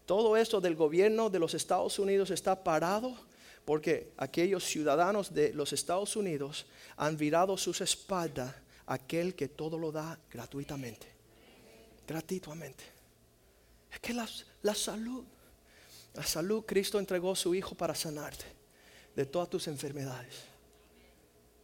Todo 0.06 0.36
esto 0.36 0.60
del 0.60 0.74
gobierno 0.74 1.28
de 1.28 1.38
los 1.38 1.54
Estados 1.54 1.98
Unidos 1.98 2.30
está 2.30 2.64
parado 2.64 3.14
porque 3.64 4.12
aquellos 4.16 4.64
ciudadanos 4.64 5.32
de 5.32 5.52
los 5.52 5.72
Estados 5.72 6.16
Unidos 6.16 6.66
han 6.96 7.16
virado 7.16 7.56
sus 7.56 7.80
espaldas 7.80 8.54
aquel 8.86 9.34
que 9.34 9.48
todo 9.48 9.78
lo 9.78 9.90
da 9.92 10.18
gratuitamente. 10.30 11.06
Gratuitamente. 12.06 12.84
Es 13.90 14.00
que 14.00 14.12
la, 14.12 14.26
salud, 14.74 15.24
la 16.14 16.24
salud, 16.24 16.64
Cristo 16.66 16.98
entregó 16.98 17.32
a 17.32 17.36
su 17.36 17.54
Hijo 17.54 17.74
para 17.74 17.94
sanarte 17.94 18.44
de 19.14 19.24
todas 19.24 19.48
tus 19.48 19.68
enfermedades. 19.68 20.34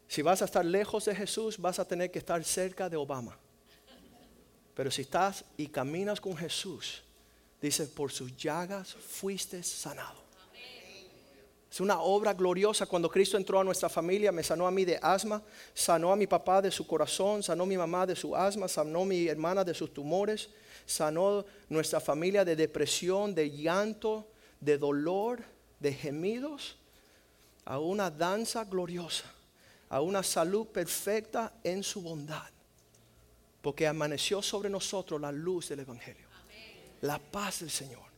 Si 0.06 0.22
vas 0.22 0.42
a 0.42 0.44
estar 0.44 0.64
lejos 0.64 1.04
de 1.04 1.14
Jesús, 1.14 1.58
vas 1.58 1.78
a 1.78 1.84
tener 1.84 2.10
que 2.10 2.18
estar 2.18 2.42
cerca 2.44 2.88
de 2.88 2.96
Obama. 2.96 3.38
Pero 4.74 4.90
si 4.90 5.02
estás 5.02 5.44
y 5.56 5.66
caminas 5.66 6.20
con 6.20 6.36
Jesús, 6.36 7.02
dice, 7.60 7.86
por 7.86 8.10
sus 8.10 8.36
llagas 8.36 8.94
fuiste 8.94 9.62
sanado. 9.62 10.29
Es 11.70 11.80
una 11.80 12.00
obra 12.00 12.34
gloriosa. 12.34 12.84
Cuando 12.86 13.08
Cristo 13.08 13.36
entró 13.36 13.60
a 13.60 13.64
nuestra 13.64 13.88
familia, 13.88 14.32
me 14.32 14.42
sanó 14.42 14.66
a 14.66 14.72
mí 14.72 14.84
de 14.84 14.98
asma, 15.00 15.40
sanó 15.72 16.12
a 16.12 16.16
mi 16.16 16.26
papá 16.26 16.60
de 16.60 16.70
su 16.70 16.84
corazón, 16.84 17.44
sanó 17.44 17.62
a 17.62 17.66
mi 17.66 17.76
mamá 17.76 18.06
de 18.06 18.16
su 18.16 18.34
asma, 18.34 18.66
sanó 18.66 19.02
a 19.02 19.06
mi 19.06 19.28
hermana 19.28 19.62
de 19.62 19.72
sus 19.72 19.94
tumores, 19.94 20.50
sanó 20.84 21.44
nuestra 21.68 22.00
familia 22.00 22.44
de 22.44 22.56
depresión, 22.56 23.34
de 23.34 23.50
llanto, 23.50 24.26
de 24.58 24.78
dolor, 24.78 25.44
de 25.78 25.92
gemidos, 25.94 26.76
a 27.64 27.78
una 27.78 28.10
danza 28.10 28.64
gloriosa, 28.64 29.32
a 29.88 30.00
una 30.00 30.24
salud 30.24 30.66
perfecta 30.66 31.52
en 31.62 31.84
su 31.84 32.02
bondad. 32.02 32.50
Porque 33.62 33.86
amaneció 33.86 34.42
sobre 34.42 34.68
nosotros 34.68 35.20
la 35.20 35.30
luz 35.30 35.68
del 35.68 35.80
Evangelio, 35.80 36.26
la 37.02 37.20
paz 37.20 37.60
del 37.60 37.70
Señor. 37.70 38.09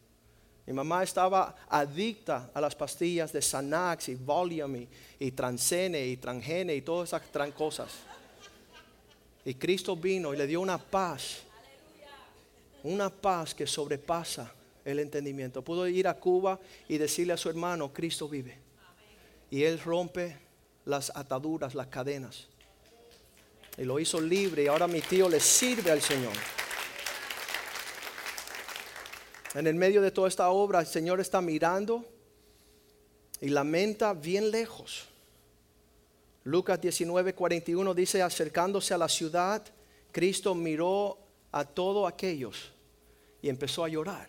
Mi 0.66 0.72
mamá 0.72 1.02
estaba 1.02 1.56
adicta 1.68 2.50
a 2.54 2.60
las 2.60 2.74
pastillas 2.74 3.32
de 3.32 3.42
Xanax 3.42 4.08
y 4.10 4.14
Valium 4.14 4.76
y, 4.76 4.88
y 5.18 5.30
Transcene 5.32 6.06
y 6.06 6.16
Transgene 6.16 6.74
y 6.74 6.82
todas 6.82 7.08
esas 7.08 7.52
cosas. 7.52 7.90
Y 9.44 9.54
Cristo 9.54 9.96
vino 9.96 10.32
y 10.32 10.36
le 10.36 10.46
dio 10.46 10.60
una 10.60 10.78
paz 10.78 11.42
una 12.84 13.10
paz 13.10 13.54
que 13.54 13.66
sobrepasa 13.66 14.52
el 14.84 14.98
entendimiento. 14.98 15.62
Pudo 15.62 15.86
ir 15.86 16.08
a 16.08 16.14
Cuba 16.14 16.58
y 16.88 16.98
decirle 16.98 17.32
a 17.32 17.36
su 17.36 17.48
hermano, 17.48 17.92
Cristo 17.92 18.28
vive. 18.28 18.58
Y 19.50 19.62
él 19.64 19.78
rompe 19.80 20.36
las 20.84 21.14
ataduras, 21.14 21.74
las 21.74 21.86
cadenas. 21.88 22.48
Y 23.76 23.84
lo 23.84 23.98
hizo 23.98 24.20
libre 24.20 24.64
y 24.64 24.66
ahora 24.66 24.86
mi 24.86 25.00
tío 25.00 25.28
le 25.28 25.40
sirve 25.40 25.90
al 25.90 26.02
Señor. 26.02 26.32
En 29.54 29.66
el 29.66 29.74
medio 29.74 30.00
de 30.00 30.10
toda 30.10 30.28
esta 30.28 30.48
obra 30.50 30.80
el 30.80 30.86
Señor 30.86 31.20
está 31.20 31.40
mirando 31.40 32.04
y 33.40 33.48
lamenta 33.48 34.14
bien 34.14 34.50
lejos. 34.50 35.08
Lucas 36.44 36.80
19, 36.80 37.34
41 37.34 37.94
dice, 37.94 38.22
acercándose 38.22 38.94
a 38.94 38.98
la 38.98 39.08
ciudad, 39.08 39.62
Cristo 40.10 40.54
miró 40.54 41.18
a 41.52 41.64
todos 41.64 42.10
aquellos 42.10 42.72
y 43.42 43.48
empezó 43.48 43.84
a 43.84 43.88
llorar. 43.88 44.28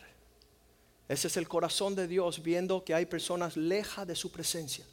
Ese 1.08 1.28
es 1.28 1.38
el 1.38 1.48
corazón 1.48 1.96
de 1.96 2.08
Dios 2.08 2.44
viendo 2.44 2.84
que 2.84 2.94
hay 2.94 3.06
personas 3.06 3.56
lejas 3.56 4.06
de 4.06 4.16
su 4.16 4.32
presencia. 4.32 4.86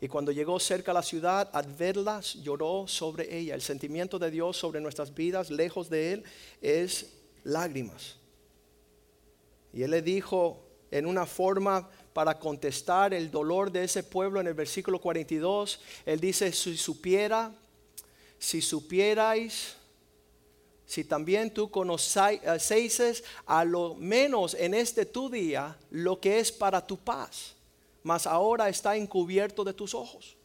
Y 0.00 0.08
cuando 0.08 0.32
llegó 0.32 0.58
cerca 0.58 0.90
a 0.90 0.94
la 0.94 1.02
ciudad, 1.02 1.48
al 1.52 1.72
verlas, 1.74 2.34
lloró 2.34 2.88
sobre 2.88 3.36
ella. 3.36 3.54
El 3.54 3.62
sentimiento 3.62 4.18
de 4.18 4.30
Dios 4.30 4.56
sobre 4.56 4.80
nuestras 4.80 5.14
vidas, 5.14 5.50
lejos 5.50 5.88
de 5.88 6.14
Él, 6.14 6.24
es 6.60 7.12
lágrimas. 7.44 8.16
Y 9.72 9.82
Él 9.82 9.90
le 9.90 10.02
dijo 10.02 10.64
en 10.90 11.06
una 11.06 11.26
forma 11.26 11.88
para 12.12 12.38
contestar 12.38 13.14
el 13.14 13.30
dolor 13.30 13.72
de 13.72 13.84
ese 13.84 14.02
pueblo 14.02 14.40
en 14.40 14.46
el 14.46 14.54
versículo 14.54 15.00
42, 15.00 15.80
Él 16.04 16.20
dice, 16.20 16.52
si 16.52 16.76
supiera, 16.76 17.54
si 18.38 18.60
supierais 18.60 19.76
si 20.92 21.04
también 21.04 21.50
tú 21.54 21.70
conocéis 21.70 23.22
a 23.46 23.64
lo 23.64 23.94
menos 23.94 24.52
en 24.52 24.74
este 24.74 25.06
tu 25.06 25.30
día 25.30 25.74
lo 25.88 26.20
que 26.20 26.38
es 26.38 26.52
para 26.52 26.86
tu 26.86 26.98
paz, 26.98 27.54
mas 28.02 28.26
ahora 28.26 28.68
está 28.68 28.94
encubierto 28.94 29.64
de 29.64 29.72
tus 29.72 29.94
ojos. 29.94 30.36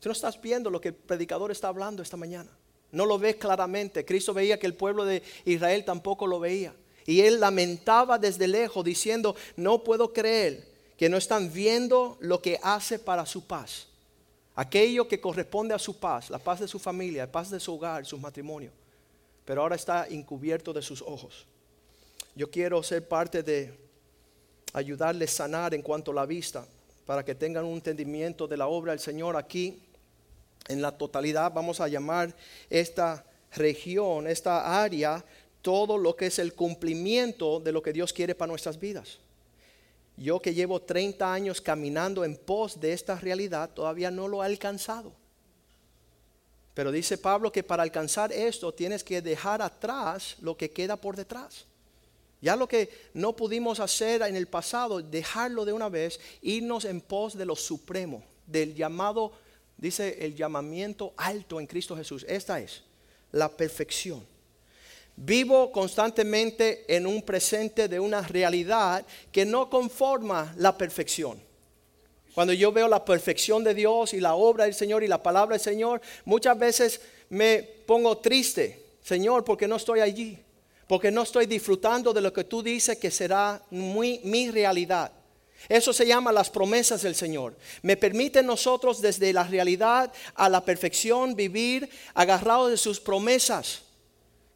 Si 0.00 0.08
no 0.08 0.12
estás 0.12 0.40
viendo 0.40 0.70
lo 0.70 0.80
que 0.80 0.88
el 0.88 0.94
predicador 0.94 1.50
está 1.50 1.68
hablando 1.68 2.02
esta 2.02 2.16
mañana, 2.16 2.50
no 2.92 3.04
lo 3.04 3.18
ves 3.18 3.36
claramente. 3.36 4.06
Cristo 4.06 4.32
veía 4.32 4.58
que 4.58 4.66
el 4.66 4.74
pueblo 4.74 5.04
de 5.04 5.22
Israel 5.44 5.84
tampoco 5.84 6.26
lo 6.26 6.40
veía. 6.40 6.74
Y 7.06 7.20
él 7.20 7.40
lamentaba 7.40 8.18
desde 8.18 8.48
lejos 8.48 8.84
diciendo, 8.84 9.36
no 9.56 9.84
puedo 9.84 10.12
creer 10.12 10.66
que 10.96 11.08
no 11.08 11.16
están 11.16 11.52
viendo 11.52 12.16
lo 12.20 12.40
que 12.40 12.58
hace 12.62 12.98
para 12.98 13.26
su 13.26 13.46
paz. 13.46 13.88
Aquello 14.54 15.08
que 15.08 15.20
corresponde 15.20 15.74
a 15.74 15.78
su 15.78 15.98
paz, 15.98 16.30
la 16.30 16.38
paz 16.38 16.60
de 16.60 16.68
su 16.68 16.78
familia, 16.78 17.26
la 17.26 17.32
paz 17.32 17.50
de 17.50 17.60
su 17.60 17.74
hogar, 17.74 18.06
su 18.06 18.18
matrimonio 18.18 18.70
pero 19.44 19.62
ahora 19.62 19.76
está 19.76 20.06
encubierto 20.08 20.72
de 20.72 20.82
sus 20.82 21.02
ojos. 21.02 21.46
Yo 22.34 22.50
quiero 22.50 22.82
ser 22.82 23.06
parte 23.06 23.42
de 23.42 23.72
ayudarles 24.72 25.32
a 25.34 25.44
sanar 25.44 25.74
en 25.74 25.82
cuanto 25.82 26.10
a 26.10 26.14
la 26.14 26.26
vista, 26.26 26.66
para 27.06 27.24
que 27.24 27.34
tengan 27.34 27.64
un 27.64 27.74
entendimiento 27.74 28.48
de 28.48 28.56
la 28.56 28.66
obra 28.66 28.92
del 28.92 29.00
Señor 29.00 29.36
aquí. 29.36 29.82
En 30.68 30.80
la 30.80 30.96
totalidad 30.96 31.52
vamos 31.52 31.80
a 31.80 31.88
llamar 31.88 32.34
esta 32.70 33.24
región, 33.54 34.26
esta 34.26 34.82
área, 34.82 35.22
todo 35.64 35.96
lo 35.96 36.14
que 36.14 36.26
es 36.26 36.38
el 36.38 36.52
cumplimiento 36.52 37.58
de 37.58 37.72
lo 37.72 37.82
que 37.82 37.94
Dios 37.94 38.12
quiere 38.12 38.34
para 38.34 38.50
nuestras 38.50 38.78
vidas. 38.78 39.18
Yo 40.16 40.38
que 40.38 40.52
llevo 40.52 40.82
30 40.82 41.32
años 41.32 41.60
caminando 41.60 42.22
en 42.22 42.36
pos 42.36 42.78
de 42.78 42.92
esta 42.92 43.16
realidad, 43.16 43.70
todavía 43.70 44.10
no 44.10 44.28
lo 44.28 44.42
he 44.42 44.46
alcanzado. 44.46 45.12
Pero 46.74 46.92
dice 46.92 47.16
Pablo 47.16 47.50
que 47.50 47.62
para 47.62 47.82
alcanzar 47.82 48.30
esto 48.30 48.74
tienes 48.74 49.02
que 49.02 49.22
dejar 49.22 49.62
atrás 49.62 50.36
lo 50.42 50.54
que 50.56 50.70
queda 50.70 50.96
por 50.96 51.16
detrás. 51.16 51.64
Ya 52.42 52.56
lo 52.56 52.68
que 52.68 52.90
no 53.14 53.34
pudimos 53.34 53.80
hacer 53.80 54.20
en 54.20 54.36
el 54.36 54.48
pasado, 54.48 55.00
dejarlo 55.00 55.64
de 55.64 55.72
una 55.72 55.88
vez, 55.88 56.20
irnos 56.42 56.84
en 56.84 57.00
pos 57.00 57.38
de 57.38 57.46
lo 57.46 57.56
supremo, 57.56 58.22
del 58.46 58.74
llamado 58.74 59.32
Dice 59.76 60.24
el 60.24 60.36
llamamiento 60.36 61.12
alto 61.16 61.60
en 61.60 61.66
Cristo 61.66 61.96
Jesús. 61.96 62.24
Esta 62.28 62.60
es 62.60 62.82
la 63.32 63.48
perfección. 63.48 64.24
Vivo 65.16 65.70
constantemente 65.70 66.84
en 66.88 67.06
un 67.06 67.22
presente 67.22 67.86
de 67.86 68.00
una 68.00 68.20
realidad 68.22 69.06
que 69.30 69.46
no 69.46 69.70
conforma 69.70 70.52
la 70.58 70.76
perfección. 70.76 71.40
Cuando 72.34 72.52
yo 72.52 72.72
veo 72.72 72.88
la 72.88 73.04
perfección 73.04 73.62
de 73.62 73.74
Dios 73.74 74.12
y 74.12 74.20
la 74.20 74.34
obra 74.34 74.64
del 74.64 74.74
Señor 74.74 75.04
y 75.04 75.08
la 75.08 75.22
palabra 75.22 75.54
del 75.54 75.62
Señor, 75.62 76.00
muchas 76.24 76.58
veces 76.58 77.00
me 77.28 77.62
pongo 77.62 78.18
triste, 78.18 78.84
Señor, 79.04 79.44
porque 79.44 79.68
no 79.68 79.76
estoy 79.76 80.00
allí, 80.00 80.36
porque 80.88 81.12
no 81.12 81.22
estoy 81.22 81.46
disfrutando 81.46 82.12
de 82.12 82.20
lo 82.20 82.32
que 82.32 82.42
tú 82.42 82.60
dices 82.60 82.98
que 82.98 83.12
será 83.12 83.62
mi 83.70 84.50
realidad. 84.50 85.12
Eso 85.68 85.92
se 85.92 86.06
llama 86.06 86.32
las 86.32 86.50
promesas 86.50 87.02
del 87.02 87.14
Señor. 87.14 87.56
Me 87.82 87.96
permite 87.96 88.42
nosotros 88.42 89.00
desde 89.00 89.32
la 89.32 89.44
realidad 89.44 90.12
a 90.34 90.48
la 90.48 90.64
perfección 90.64 91.36
vivir 91.36 91.88
agarrados 92.14 92.72
de 92.72 92.76
sus 92.76 92.98
promesas 92.98 93.83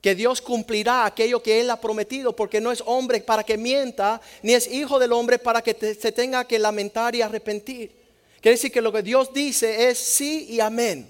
que 0.01 0.15
Dios 0.15 0.41
cumplirá 0.41 1.05
aquello 1.05 1.43
que 1.43 1.61
Él 1.61 1.71
ha 1.71 1.81
prometido, 1.81 2.35
porque 2.35 2.61
no 2.61 2.71
es 2.71 2.83
hombre 2.87 3.21
para 3.21 3.45
que 3.45 3.59
mienta, 3.59 4.21
ni 4.43 4.55
es 4.55 4.69
hijo 4.69 4.99
del 4.99 5.13
hombre 5.13 5.39
para 5.39 5.63
que 5.63 5.75
se 5.95 6.13
tenga 6.13 6.45
que 6.45 6.59
lamentar 6.59 7.15
y 7.15 7.23
arrepentir. 7.23 7.93
Quiere 8.41 8.57
decir 8.57 8.71
que 8.71 8.81
lo 8.81 8.93
que 8.93 9.03
Dios 9.03 9.33
dice 9.33 9.89
es 9.89 9.99
sí 9.99 10.47
y 10.51 10.61
amén. 10.61 11.09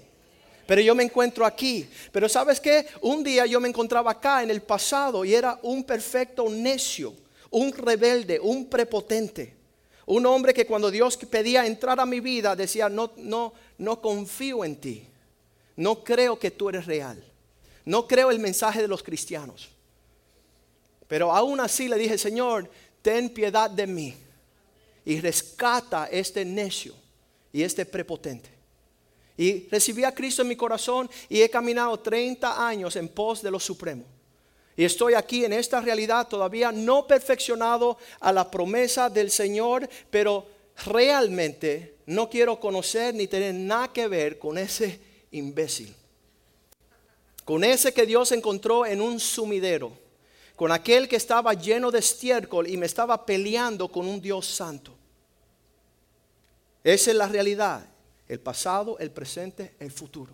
Pero 0.65 0.81
yo 0.81 0.95
me 0.95 1.03
encuentro 1.03 1.45
aquí. 1.45 1.87
Pero 2.11 2.27
sabes 2.27 2.59
qué? 2.59 2.87
Un 3.01 3.23
día 3.23 3.45
yo 3.45 3.59
me 3.59 3.69
encontraba 3.69 4.11
acá 4.11 4.43
en 4.43 4.49
el 4.49 4.61
pasado 4.61 5.25
y 5.25 5.33
era 5.33 5.59
un 5.63 5.83
perfecto 5.83 6.49
necio, 6.49 7.13
un 7.51 7.71
rebelde, 7.71 8.39
un 8.39 8.67
prepotente. 8.67 9.55
Un 10.07 10.25
hombre 10.25 10.53
que 10.53 10.65
cuando 10.65 10.89
Dios 10.89 11.17
pedía 11.17 11.67
entrar 11.67 11.99
a 11.99 12.05
mi 12.05 12.19
vida 12.19 12.55
decía, 12.55 12.89
no, 12.89 13.11
no, 13.17 13.53
no 13.77 14.01
confío 14.01 14.65
en 14.65 14.75
ti. 14.75 15.07
No 15.75 16.03
creo 16.03 16.39
que 16.39 16.49
tú 16.49 16.69
eres 16.69 16.87
real. 16.87 17.28
No 17.85 18.07
creo 18.07 18.31
el 18.31 18.39
mensaje 18.39 18.81
de 18.81 18.87
los 18.87 19.03
cristianos. 19.03 19.69
Pero 21.07 21.35
aún 21.35 21.59
así 21.59 21.87
le 21.87 21.97
dije, 21.97 22.17
Señor, 22.17 22.69
ten 23.01 23.29
piedad 23.29 23.69
de 23.69 23.87
mí 23.87 24.15
y 25.03 25.19
rescata 25.19 26.07
este 26.11 26.45
necio 26.45 26.93
y 27.51 27.63
este 27.63 27.85
prepotente. 27.85 28.49
Y 29.35 29.67
recibí 29.69 30.03
a 30.03 30.13
Cristo 30.13 30.43
en 30.43 30.49
mi 30.49 30.55
corazón 30.55 31.09
y 31.27 31.41
he 31.41 31.49
caminado 31.49 31.97
30 31.99 32.67
años 32.67 32.95
en 32.95 33.07
pos 33.07 33.41
de 33.41 33.49
lo 33.49 33.59
supremo. 33.59 34.03
Y 34.77 34.85
estoy 34.85 35.13
aquí 35.13 35.43
en 35.43 35.53
esta 35.53 35.81
realidad 35.81 36.27
todavía 36.27 36.71
no 36.71 37.07
perfeccionado 37.07 37.97
a 38.19 38.31
la 38.31 38.51
promesa 38.51 39.09
del 39.09 39.31
Señor, 39.31 39.89
pero 40.11 40.45
realmente 40.85 41.95
no 42.05 42.29
quiero 42.29 42.59
conocer 42.59 43.15
ni 43.15 43.27
tener 43.27 43.55
nada 43.55 43.91
que 43.91 44.07
ver 44.07 44.37
con 44.37 44.57
ese 44.57 44.99
imbécil 45.31 45.95
con 47.49 47.63
ese 47.63 47.91
que 47.95 48.05
Dios 48.05 48.31
encontró 48.31 48.85
en 48.85 49.01
un 49.01 49.19
sumidero, 49.19 49.91
con 50.55 50.71
aquel 50.71 51.09
que 51.09 51.15
estaba 51.15 51.55
lleno 51.55 51.89
de 51.89 51.97
estiércol 51.97 52.67
y 52.67 52.77
me 52.77 52.85
estaba 52.85 53.25
peleando 53.25 53.91
con 53.91 54.07
un 54.07 54.21
Dios 54.21 54.45
santo. 54.45 54.95
Esa 56.83 57.09
es 57.09 57.17
la 57.17 57.27
realidad, 57.27 57.89
el 58.27 58.39
pasado, 58.39 58.99
el 58.99 59.09
presente, 59.09 59.73
el 59.79 59.89
futuro. 59.89 60.31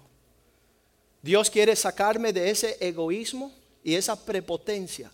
Dios 1.22 1.50
quiere 1.50 1.78
sacarme 1.78 2.34
de 2.34 2.50
ese 2.50 2.76
egoísmo 2.82 3.54
y 3.82 3.96
esa 3.96 4.26
prepotencia 4.26 5.10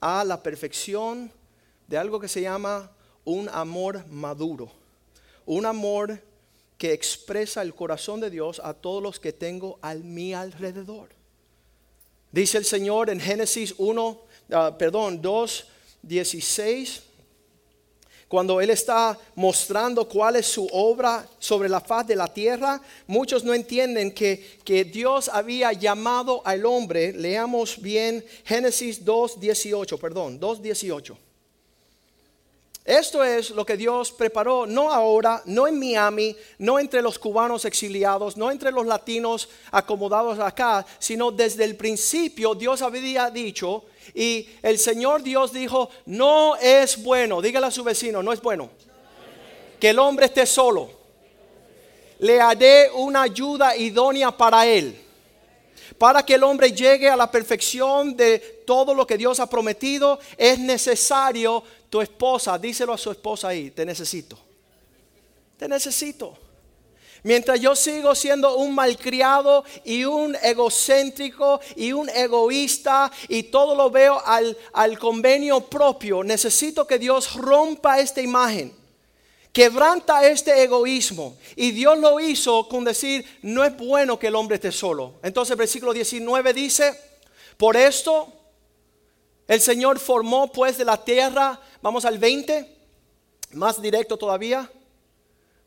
a 0.00 0.24
la 0.24 0.42
perfección 0.42 1.30
de 1.86 1.98
algo 1.98 2.18
que 2.18 2.28
se 2.28 2.40
llama 2.40 2.90
un 3.26 3.50
amor 3.50 4.06
maduro, 4.06 4.72
un 5.44 5.66
amor 5.66 6.18
que 6.78 6.92
expresa 6.92 7.62
el 7.62 7.74
corazón 7.74 8.20
de 8.20 8.30
Dios 8.30 8.60
a 8.62 8.74
todos 8.74 9.02
los 9.02 9.20
que 9.20 9.32
tengo 9.32 9.78
a 9.82 9.94
mi 9.94 10.34
alrededor. 10.34 11.08
Dice 12.32 12.58
el 12.58 12.64
Señor 12.64 13.10
en 13.10 13.20
Génesis 13.20 13.74
1, 13.78 14.20
ah, 14.52 14.74
perdón, 14.76 15.22
2, 15.22 15.66
16, 16.02 17.02
cuando 18.28 18.60
Él 18.60 18.70
está 18.70 19.16
mostrando 19.36 20.08
cuál 20.08 20.36
es 20.36 20.46
su 20.46 20.68
obra 20.72 21.28
sobre 21.38 21.68
la 21.68 21.80
faz 21.80 22.06
de 22.06 22.16
la 22.16 22.26
tierra, 22.26 22.80
muchos 23.06 23.44
no 23.44 23.54
entienden 23.54 24.12
que, 24.12 24.58
que 24.64 24.84
Dios 24.84 25.28
había 25.28 25.72
llamado 25.72 26.42
al 26.44 26.66
hombre, 26.66 27.12
leamos 27.12 27.80
bien 27.80 28.24
Génesis 28.44 29.04
2, 29.04 29.38
18, 29.38 29.98
perdón, 29.98 30.40
2, 30.40 30.62
18. 30.62 31.18
Esto 32.84 33.24
es 33.24 33.48
lo 33.48 33.64
que 33.64 33.78
Dios 33.78 34.12
preparó, 34.12 34.66
no 34.66 34.92
ahora, 34.92 35.42
no 35.46 35.66
en 35.66 35.78
Miami, 35.78 36.36
no 36.58 36.78
entre 36.78 37.00
los 37.00 37.18
cubanos 37.18 37.64
exiliados, 37.64 38.36
no 38.36 38.50
entre 38.50 38.70
los 38.70 38.84
latinos 38.84 39.48
acomodados 39.70 40.38
acá, 40.38 40.84
sino 40.98 41.30
desde 41.30 41.64
el 41.64 41.76
principio 41.76 42.54
Dios 42.54 42.82
había 42.82 43.30
dicho 43.30 43.84
y 44.14 44.50
el 44.60 44.78
Señor 44.78 45.22
Dios 45.22 45.50
dijo, 45.50 45.88
no 46.04 46.56
es 46.56 47.02
bueno, 47.02 47.40
dígale 47.40 47.68
a 47.68 47.70
su 47.70 47.82
vecino, 47.82 48.22
no 48.22 48.34
es 48.34 48.42
bueno, 48.42 48.68
que 49.80 49.88
el 49.88 49.98
hombre 49.98 50.26
esté 50.26 50.44
solo. 50.44 50.90
Le 52.18 52.38
haré 52.38 52.90
una 52.92 53.22
ayuda 53.22 53.74
idónea 53.76 54.30
para 54.30 54.66
él 54.66 55.03
para 55.98 56.24
que 56.24 56.34
el 56.34 56.42
hombre 56.42 56.72
llegue 56.72 57.08
a 57.08 57.16
la 57.16 57.30
perfección 57.30 58.16
de 58.16 58.38
todo 58.66 58.94
lo 58.94 59.06
que 59.06 59.18
Dios 59.18 59.40
ha 59.40 59.48
prometido, 59.48 60.18
es 60.36 60.58
necesario 60.58 61.62
tu 61.90 62.00
esposa, 62.00 62.58
díselo 62.58 62.92
a 62.92 62.98
su 62.98 63.10
esposa 63.10 63.48
ahí, 63.48 63.70
te 63.70 63.84
necesito. 63.84 64.38
Te 65.56 65.68
necesito. 65.68 66.36
Mientras 67.22 67.58
yo 67.58 67.74
sigo 67.74 68.14
siendo 68.14 68.56
un 68.56 68.74
malcriado 68.74 69.64
y 69.82 70.04
un 70.04 70.36
egocéntrico 70.42 71.58
y 71.74 71.92
un 71.92 72.10
egoísta 72.10 73.10
y 73.28 73.44
todo 73.44 73.74
lo 73.74 73.90
veo 73.90 74.20
al, 74.26 74.56
al 74.74 74.98
convenio 74.98 75.60
propio, 75.60 76.22
necesito 76.22 76.86
que 76.86 76.98
Dios 76.98 77.34
rompa 77.34 77.98
esta 77.98 78.20
imagen 78.20 78.83
quebranta 79.54 80.26
este 80.26 80.64
egoísmo. 80.64 81.38
Y 81.54 81.70
Dios 81.70 81.96
lo 81.98 82.18
hizo 82.18 82.68
con 82.68 82.84
decir, 82.84 83.24
no 83.42 83.64
es 83.64 83.74
bueno 83.74 84.18
que 84.18 84.26
el 84.26 84.34
hombre 84.34 84.56
esté 84.56 84.72
solo. 84.72 85.14
Entonces 85.22 85.56
versículo 85.56 85.94
19 85.94 86.52
dice, 86.52 87.00
por 87.56 87.76
esto 87.76 88.30
el 89.46 89.60
Señor 89.60 90.00
formó 90.00 90.50
pues 90.50 90.76
de 90.76 90.84
la 90.84 91.02
tierra, 91.02 91.58
vamos 91.80 92.04
al 92.04 92.18
20, 92.18 92.68
más 93.52 93.80
directo 93.80 94.16
todavía, 94.16 94.68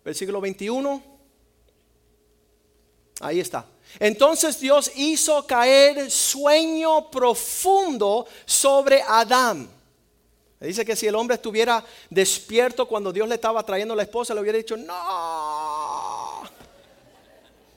versículo 0.04 0.42
21. 0.42 1.02
Ahí 3.22 3.40
está. 3.40 3.66
Entonces 4.00 4.60
Dios 4.60 4.92
hizo 4.98 5.48
caer 5.48 6.12
sueño 6.12 7.10
profundo 7.10 8.28
sobre 8.46 9.02
Adán 9.02 9.77
Dice 10.60 10.84
que 10.84 10.96
si 10.96 11.06
el 11.06 11.16
hombre 11.16 11.36
estuviera 11.36 11.84
despierto 12.10 12.88
cuando 12.88 13.14
Dios 13.14 13.28
le 13.28 13.36
estaba 13.36 13.62
trayendo 13.64 13.94
la 13.96 14.04
esposa, 14.04 14.34
le 14.34 14.42
hubiera 14.42 14.58
dicho, 14.58 14.76
no. 14.76 16.42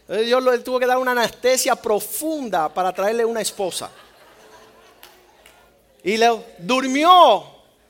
Dios 0.09 0.43
le 0.43 0.59
tuvo 0.61 0.81
que 0.81 0.87
dar 0.87 0.99
una 0.99 1.13
anestesia 1.13 1.77
profunda 1.77 2.73
para 2.73 2.93
traerle 2.93 3.25
una 3.25 3.43
esposa. 3.43 3.91
Y 6.03 6.17
le 6.17 6.31
durmió 6.59 7.45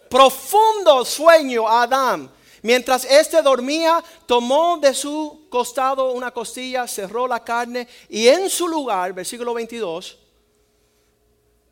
profundo 0.08 1.04
sueño 1.04 1.68
a 1.68 1.82
Adán. 1.84 2.28
Mientras 2.62 3.04
éste 3.04 3.40
dormía, 3.40 4.02
tomó 4.26 4.76
de 4.76 4.92
su 4.92 5.46
costado 5.48 6.12
una 6.12 6.32
costilla, 6.32 6.86
cerró 6.88 7.26
la 7.28 7.42
carne 7.42 7.88
y 8.08 8.26
en 8.26 8.50
su 8.50 8.68
lugar, 8.68 9.14
versículo 9.14 9.54
22, 9.54 10.18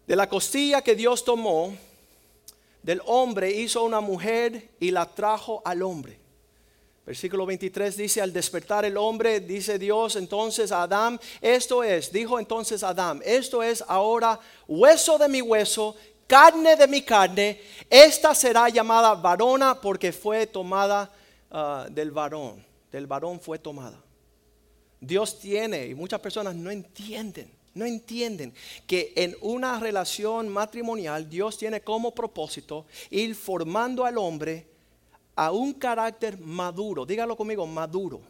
de 0.07 0.17
la 0.17 0.29
costilla 0.29 0.81
que 0.81 0.95
Dios 0.95 1.25
tomó, 1.25 1.77
del 2.89 3.03
hombre 3.05 3.51
hizo 3.51 3.85
una 3.85 4.01
mujer 4.01 4.71
y 4.81 4.91
la 4.91 5.05
trajo 5.05 5.61
al 5.63 5.83
hombre. 5.83 6.19
Versículo 7.05 7.45
23 7.45 7.95
dice, 7.95 8.23
al 8.23 8.33
despertar 8.33 8.87
el 8.87 8.97
hombre, 8.97 9.41
dice 9.41 9.79
Dios 9.79 10.17
entonces 10.17 10.73
a 10.73 10.85
Adán, 10.85 11.21
esto 11.43 11.85
es, 11.85 12.11
dijo 12.11 12.39
entonces 12.39 12.83
Adán, 12.83 13.21
esto 13.27 13.63
es 13.63 13.85
ahora 13.87 14.41
hueso 14.67 15.19
de 15.19 15.29
mi 15.29 15.43
hueso, 15.43 15.97
carne 16.27 16.77
de 16.77 16.89
mi 16.89 17.03
carne, 17.03 17.61
esta 17.91 18.35
será 18.35 18.71
llamada 18.71 19.15
varona 19.15 19.79
porque 19.79 20.11
fue 20.11 20.47
tomada 20.47 21.13
ah, 21.51 21.89
del 21.91 22.11
varón, 22.11 22.65
del 22.91 23.07
varón 23.07 23.39
fue 23.39 23.59
tomada. 23.59 24.03
Dios 24.99 25.39
tiene, 25.39 25.89
y 25.89 25.95
muchas 25.95 26.21
personas 26.21 26.55
no 26.55 26.71
entienden, 26.71 27.53
no 27.79 27.87
entienden 27.87 28.53
que 28.87 29.13
en 29.17 29.37
una 29.41 29.79
relación 29.79 30.49
matrimonial 30.49 31.29
Dios 31.29 31.57
tiene 31.57 31.81
como 31.81 32.15
propósito 32.15 32.87
ir 33.11 33.35
formando 33.35 34.05
al 34.05 34.19
hombre 34.19 34.67
a 35.35 35.53
un 35.53 35.73
carácter 35.73 36.39
maduro, 36.39 37.07
dígalo 37.07 37.37
conmigo, 37.37 37.67
maduro, 37.67 38.21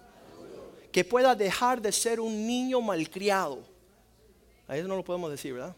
que 0.93 1.05
pueda 1.05 1.35
dejar 1.35 1.81
de 1.81 1.91
ser 1.91 2.21
un 2.21 2.47
niño 2.47 2.81
malcriado. 2.81 3.61
A 4.67 4.77
eso 4.77 4.87
no 4.87 4.97
lo 4.97 5.05
podemos 5.05 5.31
decir, 5.31 5.55
¿verdad? 5.55 5.75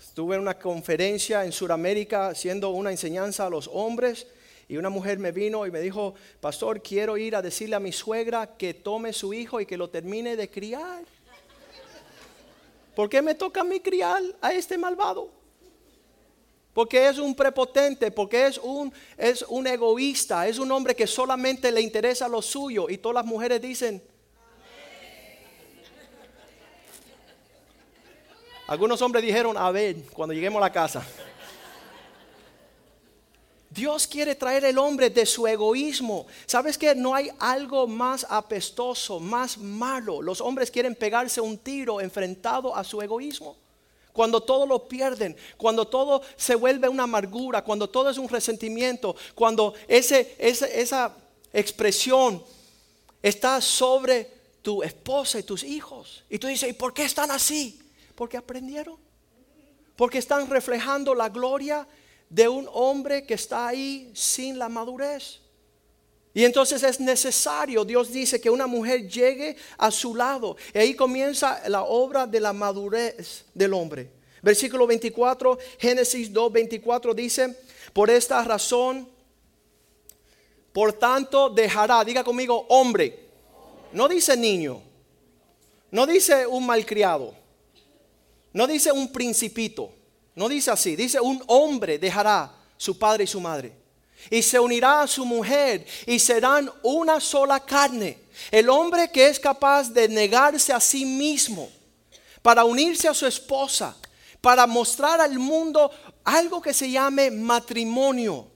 Estuve 0.00 0.36
en 0.36 0.42
una 0.42 0.58
conferencia 0.58 1.44
en 1.44 1.52
Sudamérica 1.52 2.28
haciendo 2.28 2.70
una 2.70 2.90
enseñanza 2.90 3.46
a 3.46 3.50
los 3.50 3.68
hombres 3.72 4.26
Y 4.68 4.78
una 4.78 4.88
mujer 4.88 5.18
me 5.18 5.32
vino 5.32 5.66
y 5.66 5.70
me 5.70 5.80
dijo, 5.80 6.14
pastor, 6.40 6.80
quiero 6.80 7.18
ir 7.18 7.36
a 7.36 7.42
decirle 7.42 7.76
a 7.76 7.80
mi 7.80 7.92
suegra 7.92 8.56
que 8.56 8.72
tome 8.72 9.12
su 9.12 9.34
hijo 9.34 9.60
y 9.60 9.66
que 9.66 9.76
lo 9.76 9.90
termine 9.90 10.34
de 10.34 10.48
criar. 10.48 11.04
¿Por 12.94 13.08
qué 13.08 13.22
me 13.22 13.34
toca 13.34 13.62
a 13.62 13.64
mí 13.64 13.80
criar 13.80 14.22
a 14.40 14.52
este 14.52 14.76
malvado? 14.76 15.30
Porque 16.74 17.08
es 17.08 17.18
un 17.18 17.34
prepotente, 17.34 18.10
porque 18.10 18.46
es 18.46 18.58
un, 18.58 18.92
es 19.16 19.42
un 19.48 19.66
egoísta, 19.66 20.46
es 20.48 20.58
un 20.58 20.70
hombre 20.72 20.96
que 20.96 21.06
solamente 21.06 21.70
le 21.70 21.80
interesa 21.80 22.28
lo 22.28 22.40
suyo. 22.40 22.88
Y 22.88 22.98
todas 22.98 23.16
las 23.16 23.26
mujeres 23.26 23.60
dicen, 23.60 24.02
algunos 28.66 29.02
hombres 29.02 29.22
dijeron, 29.22 29.56
a 29.56 29.70
ver, 29.70 29.96
cuando 30.12 30.32
lleguemos 30.32 30.58
a 30.58 30.66
la 30.66 30.72
casa. 30.72 31.06
Dios 33.72 34.06
quiere 34.06 34.34
traer 34.34 34.64
el 34.66 34.76
hombre 34.76 35.08
de 35.08 35.24
su 35.24 35.46
egoísmo. 35.46 36.26
¿Sabes 36.46 36.76
que 36.76 36.94
no 36.94 37.14
hay 37.14 37.30
algo 37.38 37.86
más 37.86 38.26
apestoso, 38.28 39.18
más 39.18 39.56
malo? 39.56 40.20
Los 40.20 40.40
hombres 40.42 40.70
quieren 40.70 40.94
pegarse 40.94 41.40
un 41.40 41.56
tiro 41.56 42.00
enfrentado 42.00 42.76
a 42.76 42.84
su 42.84 43.00
egoísmo. 43.00 43.56
Cuando 44.12 44.42
todo 44.42 44.66
lo 44.66 44.86
pierden, 44.88 45.34
cuando 45.56 45.86
todo 45.86 46.20
se 46.36 46.54
vuelve 46.54 46.86
una 46.86 47.04
amargura, 47.04 47.64
cuando 47.64 47.88
todo 47.88 48.10
es 48.10 48.18
un 48.18 48.28
resentimiento, 48.28 49.16
cuando 49.34 49.72
ese, 49.88 50.36
esa 50.38 51.14
expresión 51.50 52.44
está 53.22 53.58
sobre 53.62 54.30
tu 54.60 54.82
esposa 54.82 55.38
y 55.38 55.44
tus 55.44 55.64
hijos. 55.64 56.24
Y 56.28 56.38
tú 56.38 56.46
dices, 56.46 56.68
¿y 56.68 56.74
por 56.74 56.92
qué 56.92 57.04
están 57.04 57.30
así? 57.30 57.80
Porque 58.14 58.36
aprendieron. 58.36 58.96
Porque 59.96 60.18
están 60.18 60.50
reflejando 60.50 61.14
la 61.14 61.30
gloria 61.30 61.86
de 62.32 62.48
un 62.48 62.66
hombre 62.72 63.26
que 63.26 63.34
está 63.34 63.68
ahí 63.68 64.10
sin 64.14 64.58
la 64.58 64.70
madurez. 64.70 65.38
Y 66.32 66.46
entonces 66.46 66.82
es 66.82 66.98
necesario, 66.98 67.84
Dios 67.84 68.10
dice, 68.10 68.40
que 68.40 68.48
una 68.48 68.66
mujer 68.66 69.06
llegue 69.06 69.54
a 69.76 69.90
su 69.90 70.14
lado. 70.14 70.56
Y 70.72 70.78
ahí 70.78 70.94
comienza 70.94 71.60
la 71.68 71.82
obra 71.82 72.26
de 72.26 72.40
la 72.40 72.54
madurez 72.54 73.44
del 73.52 73.74
hombre. 73.74 74.10
Versículo 74.40 74.86
24, 74.86 75.58
Génesis 75.78 76.32
2, 76.32 76.50
24 76.50 77.12
dice, 77.12 77.54
por 77.92 78.08
esta 78.08 78.42
razón, 78.42 79.06
por 80.72 80.94
tanto 80.94 81.50
dejará, 81.50 82.02
diga 82.02 82.24
conmigo, 82.24 82.64
hombre. 82.70 83.28
No 83.92 84.08
dice 84.08 84.34
niño, 84.38 84.80
no 85.90 86.06
dice 86.06 86.46
un 86.46 86.64
malcriado, 86.64 87.34
no 88.54 88.66
dice 88.66 88.90
un 88.90 89.12
principito. 89.12 89.92
No 90.34 90.48
dice 90.48 90.70
así, 90.70 90.96
dice 90.96 91.20
un 91.20 91.42
hombre 91.46 91.98
dejará 91.98 92.52
su 92.76 92.98
padre 92.98 93.24
y 93.24 93.26
su 93.26 93.40
madre 93.40 93.82
y 94.30 94.42
se 94.42 94.58
unirá 94.58 95.02
a 95.02 95.06
su 95.06 95.24
mujer 95.24 95.86
y 96.06 96.18
serán 96.18 96.70
una 96.82 97.20
sola 97.20 97.60
carne. 97.60 98.18
El 98.50 98.70
hombre 98.70 99.10
que 99.10 99.26
es 99.26 99.38
capaz 99.38 99.90
de 99.90 100.08
negarse 100.08 100.72
a 100.72 100.80
sí 100.80 101.04
mismo 101.04 101.70
para 102.40 102.64
unirse 102.64 103.08
a 103.08 103.14
su 103.14 103.26
esposa, 103.26 103.96
para 104.40 104.66
mostrar 104.66 105.20
al 105.20 105.38
mundo 105.38 105.90
algo 106.24 106.60
que 106.60 106.72
se 106.72 106.90
llame 106.90 107.30
matrimonio 107.30 108.51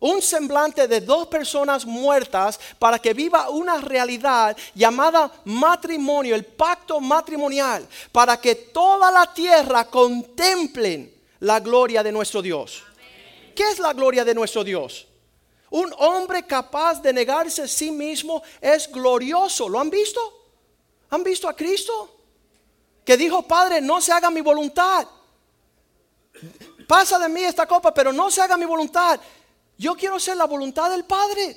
un 0.00 0.22
semblante 0.22 0.86
de 0.86 1.00
dos 1.00 1.26
personas 1.26 1.84
muertas 1.84 2.58
para 2.78 2.98
que 2.98 3.14
viva 3.14 3.50
una 3.50 3.78
realidad 3.80 4.56
llamada 4.74 5.30
matrimonio, 5.44 6.34
el 6.34 6.44
pacto 6.44 7.00
matrimonial, 7.00 7.86
para 8.12 8.40
que 8.40 8.54
toda 8.54 9.10
la 9.10 9.32
tierra 9.32 9.84
contemplen 9.84 11.12
la 11.40 11.60
gloria 11.60 12.02
de 12.02 12.12
nuestro 12.12 12.42
Dios. 12.42 12.84
¿Qué 13.54 13.70
es 13.70 13.78
la 13.78 13.92
gloria 13.92 14.24
de 14.24 14.34
nuestro 14.34 14.62
Dios? 14.62 15.06
Un 15.70 15.92
hombre 15.98 16.44
capaz 16.44 17.02
de 17.02 17.12
negarse 17.12 17.62
a 17.62 17.68
sí 17.68 17.90
mismo 17.90 18.42
es 18.60 18.90
glorioso. 18.90 19.68
¿Lo 19.68 19.80
han 19.80 19.90
visto? 19.90 20.20
¿Han 21.10 21.24
visto 21.24 21.48
a 21.48 21.56
Cristo? 21.56 22.14
Que 23.04 23.16
dijo, 23.16 23.42
Padre, 23.42 23.80
no 23.80 24.00
se 24.00 24.12
haga 24.12 24.30
mi 24.30 24.40
voluntad. 24.40 25.06
Pasa 26.86 27.18
de 27.18 27.28
mí 27.28 27.42
esta 27.42 27.66
copa, 27.66 27.92
pero 27.92 28.12
no 28.12 28.30
se 28.30 28.40
haga 28.40 28.56
mi 28.56 28.64
voluntad 28.64 29.20
yo 29.78 29.94
quiero 29.94 30.16
hacer 30.16 30.36
la 30.36 30.44
voluntad 30.44 30.90
del 30.90 31.04
Padre. 31.04 31.56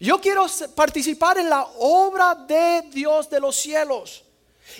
Yo 0.00 0.20
quiero 0.20 0.46
participar 0.74 1.38
en 1.38 1.48
la 1.50 1.64
obra 1.78 2.34
de 2.34 2.82
Dios 2.90 3.28
de 3.28 3.40
los 3.40 3.56
cielos. 3.56 4.24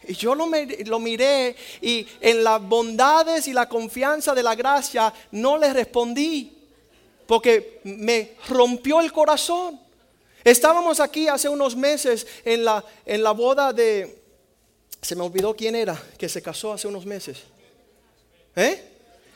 Y 0.08 0.14
yo 0.14 0.34
lo, 0.34 0.48
lo, 0.86 0.98
miré 0.98 1.54
y 1.80 2.06
en 2.20 2.42
las 2.42 2.60
bondades 2.60 3.46
y 3.48 3.52
la 3.52 3.68
confianza 3.68 4.34
de 4.34 4.42
la 4.42 4.54
gracia 4.54 5.12
no 5.30 5.56
le 5.58 5.72
respondí 5.72 6.58
porque 7.26 7.80
me 7.84 8.32
rompió 8.48 9.00
el 9.00 9.12
corazón. 9.12 9.80
Estábamos 10.44 11.00
aquí 11.00 11.28
hace 11.28 11.48
unos 11.48 11.76
meses 11.76 12.26
en 12.44 12.64
la, 12.64 12.84
en 13.06 13.22
la 13.22 13.30
boda 13.30 13.72
de... 13.72 14.22
Se 15.00 15.16
me 15.16 15.22
olvidó 15.22 15.54
quién 15.54 15.74
era 15.74 16.00
que 16.18 16.28
se 16.28 16.42
casó 16.42 16.72
hace 16.72 16.88
unos 16.88 17.06
meses. 17.06 17.38
¿Eh? 18.54 18.92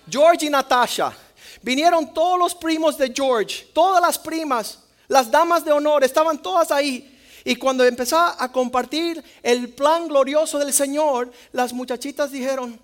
George 0.08 0.46
y 0.46 0.50
Natasha. 0.50 1.16
Vinieron 1.62 2.12
todos 2.12 2.38
los 2.38 2.54
primos 2.54 2.98
de 2.98 3.12
George, 3.14 3.66
todas 3.72 4.00
las 4.00 4.18
primas, 4.18 4.80
las 5.08 5.30
damas 5.30 5.64
de 5.64 5.72
honor, 5.72 6.04
estaban 6.04 6.40
todas 6.40 6.70
ahí. 6.70 7.15
Y 7.48 7.54
cuando 7.54 7.84
empezó 7.84 8.18
a 8.18 8.50
compartir 8.50 9.22
el 9.40 9.72
plan 9.72 10.08
glorioso 10.08 10.58
del 10.58 10.72
Señor, 10.72 11.30
las 11.52 11.72
muchachitas 11.72 12.32
dijeron, 12.32 12.76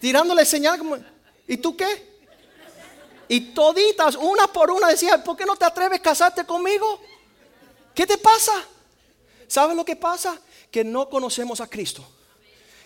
tirándole 0.00 0.46
señal 0.46 0.78
como, 0.78 0.96
¿y 1.46 1.58
tú 1.58 1.76
qué? 1.76 2.16
Y 3.28 3.52
toditas, 3.52 4.16
una 4.16 4.46
por 4.46 4.70
una, 4.70 4.88
decían, 4.88 5.22
¿por 5.22 5.36
qué 5.36 5.44
no 5.44 5.56
te 5.56 5.66
atreves 5.66 5.98
a 5.98 6.02
casarte 6.02 6.46
conmigo? 6.46 6.98
¿Qué 7.94 8.06
te 8.06 8.16
pasa? 8.16 8.64
¿Sabes 9.46 9.76
lo 9.76 9.84
que 9.84 9.96
pasa? 9.96 10.40
Que 10.70 10.82
no 10.82 11.10
conocemos 11.10 11.60
a 11.60 11.68
Cristo. 11.68 12.02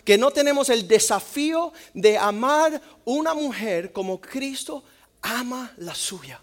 Que 0.03 0.17
no 0.17 0.31
tenemos 0.31 0.67
el 0.67 0.89
desafío 0.89 1.71
de 1.93 2.17
amar 2.17 2.81
una 3.05 3.33
mujer 3.33 3.93
como 3.93 4.19
Cristo 4.19 4.83
ama 5.21 5.71
la 5.77 5.95
suya. 5.95 6.41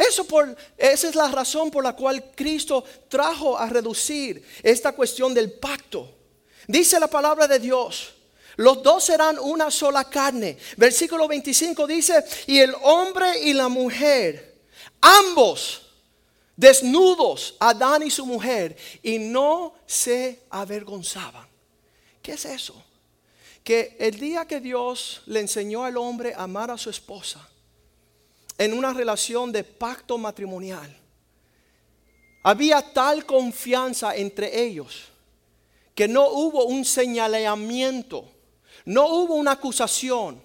Eso 0.00 0.26
esa 0.78 1.08
es 1.08 1.14
la 1.14 1.28
razón 1.28 1.70
por 1.70 1.84
la 1.84 1.94
cual 1.94 2.32
Cristo 2.34 2.82
trajo 3.06 3.58
a 3.58 3.68
reducir 3.68 4.42
esta 4.62 4.92
cuestión 4.92 5.34
del 5.34 5.52
pacto. 5.52 6.10
Dice 6.66 6.98
la 6.98 7.06
palabra 7.06 7.46
de 7.46 7.58
Dios. 7.58 8.14
Los 8.56 8.82
dos 8.82 9.04
serán 9.04 9.38
una 9.38 9.70
sola 9.70 10.04
carne. 10.04 10.56
Versículo 10.78 11.28
25 11.28 11.86
dice, 11.86 12.24
y 12.46 12.60
el 12.60 12.74
hombre 12.82 13.40
y 13.42 13.52
la 13.52 13.68
mujer, 13.68 14.62
ambos 15.02 15.82
desnudos, 16.56 17.56
Adán 17.58 18.02
y 18.02 18.10
su 18.10 18.24
mujer, 18.24 18.76
y 19.02 19.18
no 19.18 19.74
se 19.86 20.44
avergonzaban. 20.48 21.46
¿Qué 22.22 22.32
es 22.32 22.44
eso? 22.46 22.82
Que 23.62 23.96
el 24.00 24.18
día 24.18 24.46
que 24.46 24.60
Dios 24.60 25.20
le 25.26 25.40
enseñó 25.40 25.84
al 25.84 25.98
hombre 25.98 26.32
a 26.34 26.44
amar 26.44 26.70
a 26.70 26.78
su 26.78 26.88
esposa, 26.88 27.49
en 28.60 28.74
una 28.74 28.92
relación 28.92 29.50
de 29.50 29.64
pacto 29.64 30.18
matrimonial. 30.18 30.94
Había 32.42 32.82
tal 32.92 33.24
confianza 33.24 34.14
entre 34.14 34.62
ellos 34.62 35.04
que 35.94 36.06
no 36.06 36.28
hubo 36.28 36.66
un 36.66 36.84
señalamiento, 36.84 38.28
no 38.84 39.06
hubo 39.08 39.36
una 39.36 39.52
acusación. 39.52 40.42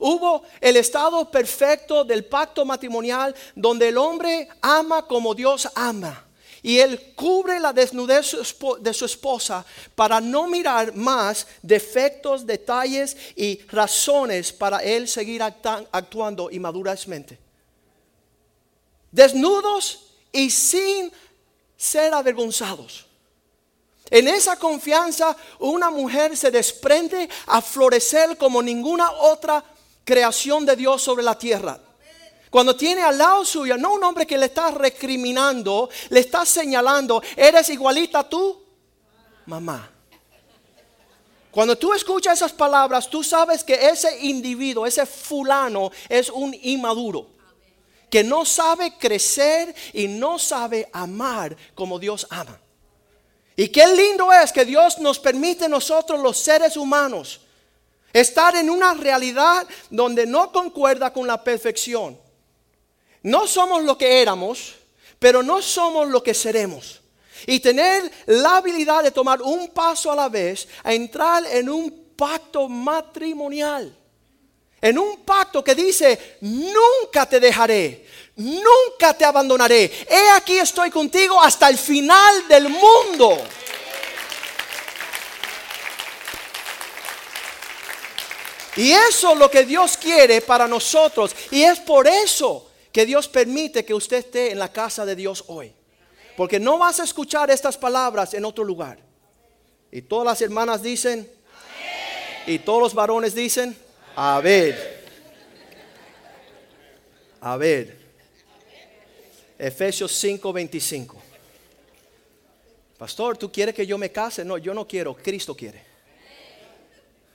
Hubo 0.00 0.42
el 0.60 0.76
estado 0.76 1.30
perfecto 1.30 2.04
del 2.04 2.24
pacto 2.24 2.64
matrimonial 2.64 3.32
donde 3.54 3.88
el 3.88 3.98
hombre 3.98 4.48
ama 4.60 5.06
como 5.06 5.32
Dios 5.36 5.68
ama 5.76 6.26
Y 6.60 6.78
él 6.78 7.14
cubre 7.14 7.60
la 7.60 7.72
desnudez 7.72 8.36
de 8.80 8.92
su 8.92 9.04
esposa 9.04 9.64
para 9.94 10.20
no 10.20 10.48
mirar 10.48 10.92
más 10.96 11.46
defectos, 11.62 12.44
detalles 12.44 13.16
y 13.36 13.60
razones 13.68 14.52
para 14.52 14.78
él 14.78 15.06
seguir 15.06 15.40
actuando 15.40 16.50
inmaduramente. 16.50 17.43
Desnudos 19.14 20.06
y 20.32 20.50
sin 20.50 21.12
ser 21.76 22.12
avergonzados. 22.12 23.06
En 24.10 24.26
esa 24.26 24.58
confianza 24.58 25.36
una 25.60 25.88
mujer 25.88 26.36
se 26.36 26.50
desprende 26.50 27.28
a 27.46 27.62
florecer 27.62 28.36
como 28.36 28.60
ninguna 28.60 29.12
otra 29.12 29.62
creación 30.02 30.66
de 30.66 30.74
Dios 30.74 31.00
sobre 31.00 31.22
la 31.22 31.38
tierra. 31.38 31.78
Cuando 32.50 32.74
tiene 32.74 33.02
al 33.02 33.16
lado 33.16 33.44
suyo, 33.44 33.78
no 33.78 33.94
un 33.94 34.02
hombre 34.02 34.26
que 34.26 34.36
le 34.36 34.46
está 34.46 34.72
recriminando, 34.72 35.88
le 36.08 36.18
está 36.18 36.44
señalando, 36.44 37.22
eres 37.36 37.68
igualita 37.68 38.18
a 38.18 38.28
tú, 38.28 38.64
mamá. 39.46 39.92
Cuando 41.52 41.78
tú 41.78 41.94
escuchas 41.94 42.38
esas 42.38 42.52
palabras, 42.52 43.08
tú 43.08 43.22
sabes 43.22 43.62
que 43.62 43.74
ese 43.74 44.26
individuo, 44.26 44.86
ese 44.86 45.06
fulano, 45.06 45.92
es 46.08 46.30
un 46.30 46.52
inmaduro. 46.62 47.33
Que 48.14 48.22
no 48.22 48.44
sabe 48.44 48.96
crecer 48.96 49.74
y 49.92 50.06
no 50.06 50.38
sabe 50.38 50.88
amar 50.92 51.56
como 51.74 51.98
Dios 51.98 52.28
ama. 52.30 52.60
Y 53.56 53.66
qué 53.70 53.88
lindo 53.88 54.32
es 54.32 54.52
que 54.52 54.64
Dios 54.64 55.00
nos 55.00 55.18
permite 55.18 55.68
nosotros 55.68 56.20
los 56.20 56.38
seres 56.38 56.76
humanos 56.76 57.40
estar 58.12 58.54
en 58.54 58.70
una 58.70 58.94
realidad 58.94 59.66
donde 59.90 60.26
no 60.26 60.52
concuerda 60.52 61.12
con 61.12 61.26
la 61.26 61.42
perfección. 61.42 62.16
No 63.24 63.48
somos 63.48 63.82
lo 63.82 63.98
que 63.98 64.22
éramos, 64.22 64.76
pero 65.18 65.42
no 65.42 65.60
somos 65.60 66.06
lo 66.06 66.22
que 66.22 66.34
seremos. 66.34 67.00
Y 67.48 67.58
tener 67.58 68.12
la 68.26 68.58
habilidad 68.58 69.02
de 69.02 69.10
tomar 69.10 69.42
un 69.42 69.70
paso 69.70 70.12
a 70.12 70.14
la 70.14 70.28
vez 70.28 70.68
a 70.84 70.94
entrar 70.94 71.44
en 71.46 71.68
un 71.68 72.12
pacto 72.14 72.68
matrimonial. 72.68 73.92
En 74.84 74.98
un 74.98 75.24
pacto 75.24 75.64
que 75.64 75.74
dice, 75.74 76.36
nunca 76.42 77.24
te 77.24 77.40
dejaré, 77.40 78.06
nunca 78.36 79.14
te 79.16 79.24
abandonaré. 79.24 79.90
He 80.06 80.28
aquí 80.36 80.58
estoy 80.58 80.90
contigo 80.90 81.40
hasta 81.40 81.70
el 81.70 81.78
final 81.78 82.46
del 82.48 82.68
mundo. 82.68 83.38
Y 88.76 88.92
eso 88.92 89.32
es 89.32 89.38
lo 89.38 89.50
que 89.50 89.64
Dios 89.64 89.96
quiere 89.96 90.42
para 90.42 90.68
nosotros. 90.68 91.34
Y 91.50 91.62
es 91.62 91.80
por 91.80 92.06
eso 92.06 92.70
que 92.92 93.06
Dios 93.06 93.26
permite 93.26 93.86
que 93.86 93.94
usted 93.94 94.18
esté 94.18 94.50
en 94.50 94.58
la 94.58 94.70
casa 94.70 95.06
de 95.06 95.16
Dios 95.16 95.44
hoy. 95.46 95.72
Porque 96.36 96.60
no 96.60 96.76
vas 96.76 97.00
a 97.00 97.04
escuchar 97.04 97.50
estas 97.50 97.78
palabras 97.78 98.34
en 98.34 98.44
otro 98.44 98.62
lugar. 98.62 98.98
Y 99.90 100.02
todas 100.02 100.26
las 100.26 100.42
hermanas 100.42 100.82
dicen, 100.82 101.26
y 102.46 102.58
todos 102.58 102.82
los 102.82 102.92
varones 102.92 103.34
dicen, 103.34 103.82
a 104.16 104.40
ver, 104.40 105.04
a 107.40 107.56
ver. 107.56 108.04
Efesios 109.58 110.12
5:25. 110.12 111.16
Pastor, 112.98 113.36
¿tú 113.36 113.50
quieres 113.50 113.74
que 113.74 113.86
yo 113.86 113.98
me 113.98 114.10
case? 114.10 114.44
No, 114.44 114.58
yo 114.58 114.72
no 114.72 114.86
quiero, 114.86 115.14
Cristo 115.14 115.54
quiere. 115.54 115.82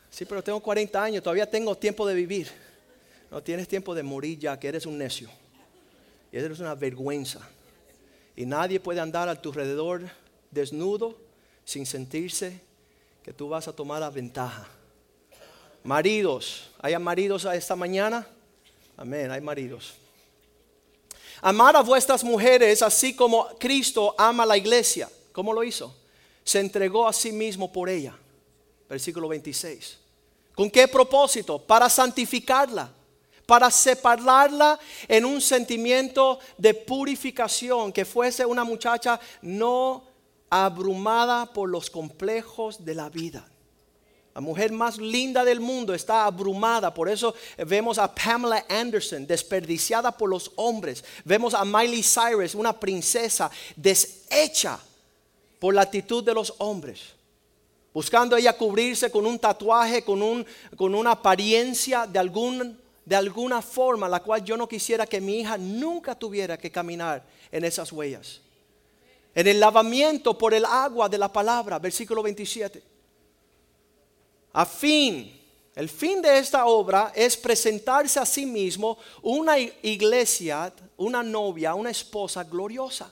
Sí, 0.09 0.25
pero 0.25 0.43
tengo 0.43 0.59
40 0.61 1.01
años, 1.01 1.23
todavía 1.23 1.49
tengo 1.49 1.77
tiempo 1.77 2.07
de 2.07 2.15
vivir. 2.15 2.49
No 3.29 3.43
tienes 3.43 3.67
tiempo 3.67 3.93
de 3.93 4.03
morir 4.03 4.39
ya, 4.39 4.59
que 4.59 4.67
eres 4.67 4.85
un 4.85 4.97
necio. 4.97 5.29
Y 6.31 6.37
eso 6.37 6.51
es 6.51 6.59
una 6.59 6.75
vergüenza. 6.75 7.47
Y 8.35 8.45
nadie 8.45 8.79
puede 8.79 8.99
andar 8.99 9.29
a 9.29 9.39
tu 9.39 9.49
alrededor 9.49 10.09
desnudo 10.49 11.17
sin 11.65 11.85
sentirse 11.85 12.59
que 13.23 13.33
tú 13.33 13.49
vas 13.49 13.67
a 13.67 13.73
tomar 13.73 13.99
la 13.99 14.09
ventaja. 14.09 14.67
Maridos, 15.83 16.69
¿hay 16.81 16.97
maridos 16.97 17.45
a 17.45 17.55
esta 17.55 17.75
mañana? 17.75 18.27
Amén, 18.97 19.31
hay 19.31 19.41
maridos. 19.41 19.93
Amar 21.41 21.75
a 21.75 21.81
vuestras 21.81 22.23
mujeres 22.23 22.81
así 22.81 23.15
como 23.15 23.47
Cristo 23.57 24.13
ama 24.17 24.43
a 24.43 24.45
la 24.45 24.57
iglesia. 24.57 25.09
¿Cómo 25.31 25.53
lo 25.53 25.63
hizo? 25.63 25.95
Se 26.43 26.59
entregó 26.59 27.07
a 27.07 27.13
sí 27.13 27.31
mismo 27.31 27.71
por 27.71 27.89
ella. 27.89 28.13
Versículo 28.89 29.27
26. 29.29 29.97
¿Con 30.55 30.69
qué 30.69 30.87
propósito? 30.87 31.59
Para 31.59 31.89
santificarla 31.89 32.91
para 33.49 33.71
separarla 33.71 34.79
en 35.07 35.25
un 35.25 35.41
sentimiento 35.41 36.37
de 36.55 36.75
purificación, 36.75 37.91
que 37.91 38.05
fuese 38.05 38.45
una 38.45 38.63
muchacha 38.63 39.19
no 39.41 40.03
abrumada 40.51 41.47
por 41.47 41.67
los 41.67 41.89
complejos 41.89 42.85
de 42.85 42.93
la 42.93 43.09
vida. 43.09 43.49
La 44.33 44.41
mujer 44.41 44.71
más 44.71 44.97
linda 44.97 45.43
del 45.43 45.59
mundo 45.59 45.93
está 45.93 46.25
abrumada. 46.25 46.93
Por 46.93 47.09
eso 47.09 47.33
vemos 47.57 47.97
a 47.97 48.13
Pamela 48.13 48.65
Anderson 48.69 49.25
desperdiciada 49.25 50.15
por 50.15 50.29
los 50.29 50.51
hombres. 50.55 51.03
Vemos 51.25 51.53
a 51.53 51.65
Miley 51.65 52.03
Cyrus, 52.03 52.55
una 52.55 52.79
princesa 52.79 53.49
deshecha 53.75 54.79
por 55.59 55.73
la 55.73 55.81
actitud 55.81 56.23
de 56.23 56.33
los 56.33 56.53
hombres. 56.59 57.01
Buscando 57.93 58.37
ella 58.37 58.55
cubrirse 58.55 59.11
con 59.11 59.25
un 59.25 59.39
tatuaje, 59.39 60.03
con, 60.03 60.21
un, 60.21 60.45
con 60.77 60.93
una 60.93 61.11
apariencia 61.11 62.05
de 62.05 62.19
algún 62.19 62.79
de 63.09 63.15
alguna 63.15 63.59
forma 63.63 64.07
la 64.07 64.21
cual 64.21 64.43
yo 64.43 64.55
no 64.55 64.69
quisiera 64.69 65.07
que 65.07 65.19
mi 65.19 65.39
hija 65.39 65.57
nunca 65.57 66.13
tuviera 66.13 66.59
que 66.59 66.69
caminar 66.69 67.23
en 67.51 67.63
esas 67.65 67.91
huellas. 67.91 68.39
En 69.33 69.47
el 69.47 69.59
lavamiento 69.59 70.37
por 70.37 70.53
el 70.53 70.63
agua 70.63 71.09
de 71.09 71.17
la 71.17 71.33
palabra, 71.33 71.79
versículo 71.79 72.21
27. 72.21 72.83
A 74.53 74.65
fin, 74.65 75.39
el 75.75 75.89
fin 75.89 76.21
de 76.21 76.37
esta 76.37 76.65
obra 76.65 77.11
es 77.15 77.37
presentarse 77.37 78.19
a 78.19 78.25
sí 78.25 78.45
mismo 78.45 78.97
una 79.21 79.59
iglesia, 79.59 80.73
una 80.97 81.23
novia, 81.23 81.75
una 81.75 81.91
esposa 81.91 82.43
gloriosa, 82.43 83.11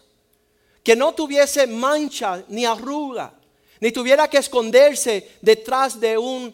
que 0.84 0.96
no 0.96 1.14
tuviese 1.14 1.68
mancha 1.68 2.44
ni 2.48 2.66
arruga, 2.66 3.34
ni 3.80 3.92
tuviera 3.92 4.28
que 4.28 4.38
esconderse 4.38 5.38
detrás 5.42 6.00
de 6.00 6.18
un 6.18 6.54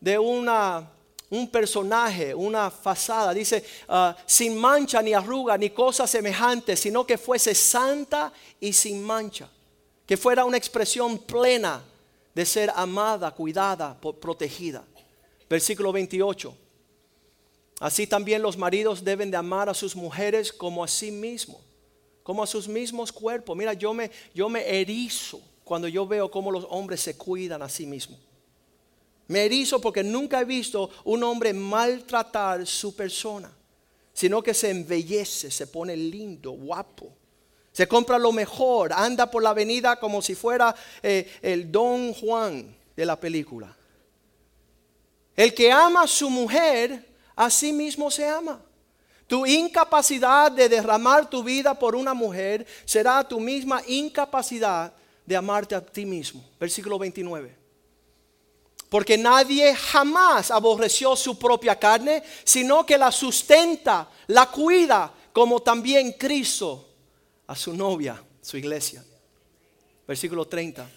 de 0.00 0.18
una 0.18 0.90
un 1.30 1.48
personaje, 1.48 2.34
una 2.34 2.70
fachada, 2.70 3.32
dice, 3.32 3.64
ah, 3.88 4.16
sin 4.26 4.58
mancha 4.58 5.00
ni 5.00 5.14
arruga 5.14 5.56
ni 5.56 5.70
cosa 5.70 6.06
semejante, 6.06 6.76
sino 6.76 7.06
que 7.06 7.16
fuese 7.16 7.54
santa 7.54 8.32
y 8.58 8.72
sin 8.72 9.02
mancha, 9.02 9.48
que 10.04 10.16
fuera 10.16 10.44
una 10.44 10.56
expresión 10.56 11.18
plena 11.18 11.84
de 12.34 12.46
ser 12.46 12.70
amada, 12.74 13.30
cuidada, 13.30 13.98
protegida. 14.00 14.84
Versículo 15.48 15.92
28. 15.92 16.54
Así 17.80 18.06
también 18.06 18.42
los 18.42 18.56
maridos 18.56 19.02
deben 19.02 19.30
de 19.30 19.36
amar 19.36 19.68
a 19.68 19.74
sus 19.74 19.96
mujeres 19.96 20.52
como 20.52 20.84
a 20.84 20.88
sí 20.88 21.10
mismos, 21.10 21.60
como 22.22 22.42
a 22.42 22.46
sus 22.46 22.68
mismos 22.68 23.10
cuerpos. 23.10 23.56
Mira, 23.56 23.72
yo 23.72 23.94
me, 23.94 24.10
yo 24.34 24.48
me 24.48 24.80
erizo 24.80 25.40
cuando 25.64 25.88
yo 25.88 26.06
veo 26.06 26.30
cómo 26.30 26.50
los 26.50 26.66
hombres 26.68 27.00
se 27.00 27.16
cuidan 27.16 27.62
a 27.62 27.68
sí 27.68 27.86
mismos. 27.86 28.20
Me 29.28 29.44
erizo 29.44 29.80
porque 29.80 30.02
nunca 30.02 30.40
he 30.40 30.44
visto 30.44 30.90
un 31.04 31.22
hombre 31.22 31.52
maltratar 31.54 32.66
su 32.66 32.94
persona, 32.94 33.50
sino 34.12 34.42
que 34.42 34.52
se 34.52 34.70
embellece, 34.70 35.50
se 35.50 35.68
pone 35.68 35.96
lindo, 35.96 36.50
guapo. 36.50 37.16
Se 37.80 37.88
compra 37.88 38.18
lo 38.18 38.30
mejor, 38.30 38.92
anda 38.92 39.30
por 39.30 39.42
la 39.42 39.48
avenida 39.48 39.96
como 39.96 40.20
si 40.20 40.34
fuera 40.34 40.74
eh, 41.02 41.38
el 41.40 41.72
Don 41.72 42.12
Juan 42.12 42.76
de 42.94 43.06
la 43.06 43.18
película. 43.18 43.74
El 45.34 45.54
que 45.54 45.72
ama 45.72 46.02
a 46.02 46.06
su 46.06 46.28
mujer, 46.28 47.08
a 47.34 47.48
sí 47.48 47.72
mismo 47.72 48.10
se 48.10 48.28
ama. 48.28 48.60
Tu 49.26 49.46
incapacidad 49.46 50.52
de 50.52 50.68
derramar 50.68 51.30
tu 51.30 51.42
vida 51.42 51.72
por 51.72 51.96
una 51.96 52.12
mujer 52.12 52.66
será 52.84 53.26
tu 53.26 53.40
misma 53.40 53.80
incapacidad 53.86 54.92
de 55.24 55.34
amarte 55.34 55.74
a 55.74 55.80
ti 55.80 56.04
mismo. 56.04 56.44
Versículo 56.60 56.98
29. 56.98 57.56
Porque 58.90 59.16
nadie 59.16 59.74
jamás 59.74 60.50
aborreció 60.50 61.16
su 61.16 61.38
propia 61.38 61.78
carne, 61.78 62.22
sino 62.44 62.84
que 62.84 62.98
la 62.98 63.10
sustenta, 63.10 64.06
la 64.26 64.50
cuida, 64.50 65.14
como 65.32 65.60
también 65.60 66.12
Cristo 66.12 66.88
a 67.50 67.56
su 67.56 67.74
novia, 67.74 68.22
su 68.40 68.56
iglesia. 68.56 69.04
Versículo 70.06 70.46
30. 70.46 70.88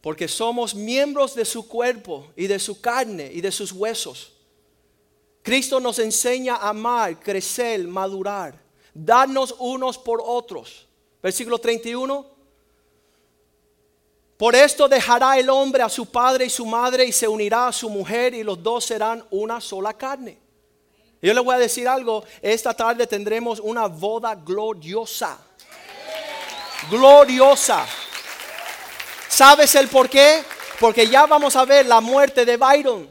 Porque 0.00 0.28
somos 0.28 0.76
miembros 0.76 1.34
de 1.34 1.44
su 1.44 1.66
cuerpo 1.66 2.28
y 2.36 2.46
de 2.46 2.60
su 2.60 2.80
carne 2.80 3.28
y 3.32 3.40
de 3.40 3.50
sus 3.50 3.72
huesos. 3.72 4.32
Cristo 5.42 5.80
nos 5.80 5.98
enseña 5.98 6.54
a 6.54 6.68
amar, 6.68 7.18
crecer, 7.18 7.82
madurar, 7.88 8.62
darnos 8.94 9.56
unos 9.58 9.98
por 9.98 10.22
otros. 10.24 10.86
Versículo 11.20 11.58
31. 11.58 12.24
Por 14.36 14.54
esto 14.54 14.86
dejará 14.86 15.36
el 15.36 15.50
hombre 15.50 15.82
a 15.82 15.88
su 15.88 16.06
padre 16.06 16.44
y 16.44 16.50
su 16.50 16.64
madre 16.64 17.06
y 17.06 17.10
se 17.10 17.26
unirá 17.26 17.66
a 17.66 17.72
su 17.72 17.90
mujer 17.90 18.34
y 18.34 18.44
los 18.44 18.62
dos 18.62 18.84
serán 18.84 19.26
una 19.32 19.60
sola 19.60 19.94
carne. 19.94 20.45
Yo 21.26 21.34
le 21.34 21.40
voy 21.40 21.56
a 21.56 21.58
decir 21.58 21.88
algo, 21.88 22.24
esta 22.40 22.72
tarde 22.72 23.04
tendremos 23.04 23.58
una 23.58 23.86
boda 23.86 24.36
gloriosa. 24.36 25.36
gloriosa. 26.88 27.84
¿Sabes 29.26 29.74
el 29.74 29.88
por 29.88 30.08
qué? 30.08 30.44
Porque 30.78 31.08
ya 31.08 31.26
vamos 31.26 31.56
a 31.56 31.64
ver 31.64 31.84
la 31.86 32.00
muerte 32.00 32.44
de 32.44 32.56
Byron. 32.56 33.08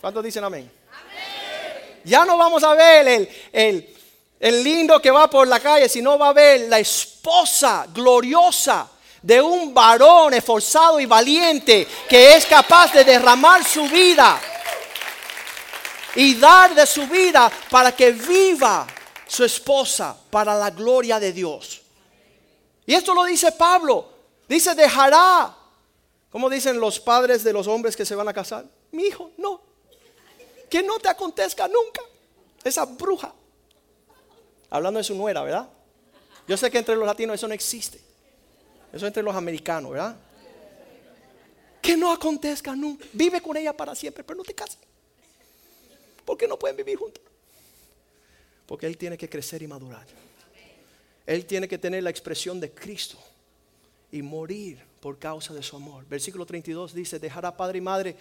¿Cuántos 0.00 0.24
dicen 0.24 0.42
amén? 0.42 0.72
Ya 2.04 2.24
no 2.24 2.38
vamos 2.38 2.64
a 2.64 2.72
ver 2.72 3.08
el, 3.08 3.28
el, 3.52 3.94
el 4.40 4.64
lindo 4.64 5.02
que 5.02 5.10
va 5.10 5.28
por 5.28 5.46
la 5.46 5.60
calle, 5.60 5.86
sino 5.90 6.18
va 6.18 6.28
a 6.28 6.32
ver 6.32 6.60
la 6.62 6.78
esposa 6.78 7.86
gloriosa 7.92 8.88
de 9.20 9.38
un 9.38 9.74
varón 9.74 10.32
esforzado 10.32 10.98
y 10.98 11.04
valiente 11.04 11.86
que 12.08 12.36
es 12.36 12.46
capaz 12.46 12.94
de 12.94 13.04
derramar 13.04 13.62
su 13.62 13.86
vida 13.86 14.40
y 16.18 16.34
dar 16.34 16.74
de 16.74 16.84
su 16.84 17.06
vida 17.06 17.48
para 17.70 17.94
que 17.94 18.10
viva 18.10 18.84
su 19.28 19.44
esposa 19.44 20.16
para 20.28 20.56
la 20.56 20.70
gloria 20.70 21.20
de 21.20 21.32
Dios. 21.32 21.80
Y 22.84 22.92
esto 22.92 23.14
lo 23.14 23.22
dice 23.22 23.52
Pablo. 23.52 24.08
Dice, 24.48 24.74
dejará. 24.74 25.54
¿Cómo 26.32 26.50
dicen 26.50 26.80
los 26.80 26.98
padres 26.98 27.44
de 27.44 27.52
los 27.52 27.68
hombres 27.68 27.94
que 27.94 28.04
se 28.04 28.16
van 28.16 28.26
a 28.26 28.32
casar? 28.32 28.64
Mi 28.90 29.04
hijo, 29.04 29.30
no. 29.36 29.60
Que 30.68 30.82
no 30.82 30.98
te 30.98 31.08
acontezca 31.08 31.68
nunca. 31.68 32.02
Esa 32.64 32.84
bruja. 32.84 33.32
Hablando 34.70 34.98
de 34.98 35.04
su 35.04 35.14
nuera, 35.14 35.44
¿verdad? 35.44 35.68
Yo 36.48 36.56
sé 36.56 36.68
que 36.68 36.78
entre 36.78 36.96
los 36.96 37.06
latinos 37.06 37.36
eso 37.36 37.46
no 37.46 37.54
existe. 37.54 38.00
Eso 38.92 39.06
entre 39.06 39.22
los 39.22 39.36
americanos, 39.36 39.92
¿verdad? 39.92 40.16
Que 41.80 41.96
no 41.96 42.10
acontezca 42.10 42.74
nunca. 42.74 43.06
Vive 43.12 43.40
con 43.40 43.56
ella 43.56 43.72
para 43.72 43.94
siempre, 43.94 44.24
pero 44.24 44.38
no 44.38 44.42
te 44.42 44.52
cases. 44.52 44.87
Porque 46.28 46.46
no 46.46 46.58
pueden 46.58 46.76
vivir 46.76 46.98
juntos. 46.98 47.24
Porque 48.66 48.84
él 48.84 48.98
tiene 48.98 49.16
que 49.16 49.30
crecer 49.30 49.62
y 49.62 49.66
madurar. 49.66 50.06
Él 51.24 51.46
tiene 51.46 51.66
que 51.66 51.78
tener 51.78 52.02
la 52.02 52.10
expresión 52.10 52.60
de 52.60 52.70
Cristo 52.70 53.16
y 54.12 54.20
morir 54.20 54.78
por 55.00 55.18
causa 55.18 55.54
de 55.54 55.62
su 55.62 55.76
amor. 55.76 56.04
Versículo 56.06 56.44
32 56.44 56.92
dice, 56.92 57.18
dejará 57.18 57.56
padre 57.56 57.78
y 57.78 57.80
madre 57.80 58.14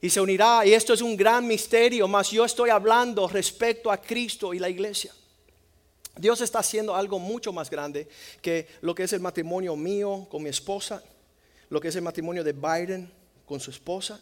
y 0.00 0.08
se 0.10 0.20
unirá. 0.20 0.64
Y 0.64 0.74
esto 0.74 0.94
es 0.94 1.00
un 1.00 1.16
gran 1.16 1.44
misterio, 1.44 2.06
mas 2.06 2.30
yo 2.30 2.44
estoy 2.44 2.70
hablando 2.70 3.26
respecto 3.26 3.90
a 3.90 4.00
Cristo 4.00 4.54
y 4.54 4.60
la 4.60 4.68
iglesia. 4.68 5.12
Dios 6.16 6.40
está 6.40 6.60
haciendo 6.60 6.94
algo 6.94 7.18
mucho 7.18 7.52
más 7.52 7.68
grande 7.68 8.06
que 8.42 8.68
lo 8.80 8.94
que 8.94 9.02
es 9.02 9.12
el 9.12 9.18
matrimonio 9.18 9.74
mío 9.74 10.28
con 10.30 10.40
mi 10.40 10.50
esposa, 10.50 11.02
lo 11.68 11.80
que 11.80 11.88
es 11.88 11.96
el 11.96 12.02
matrimonio 12.02 12.44
de 12.44 12.52
Biden 12.52 13.12
con 13.44 13.58
su 13.58 13.72
esposa. 13.72 14.20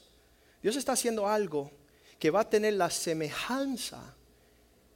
Dios 0.63 0.77
está 0.77 0.93
haciendo 0.93 1.29
algo 1.29 1.82
que 2.23 2.31
va 2.31 2.43
a 2.43 2.49
tener 2.49 2.75
la 2.75 2.89
semejanza 2.89 4.01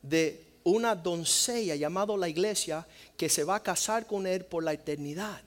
de 0.01 0.45
una 0.63 0.95
doncella 0.95 1.75
llamada 1.75 2.17
la 2.17 2.29
iglesia 2.29 2.87
que 3.17 3.29
se 3.29 3.43
va 3.43 3.57
a 3.57 3.63
casar 3.65 4.07
con 4.07 4.29
él 4.29 4.45
por 4.45 4.63
la 4.63 4.73
eternidad. 4.73 5.43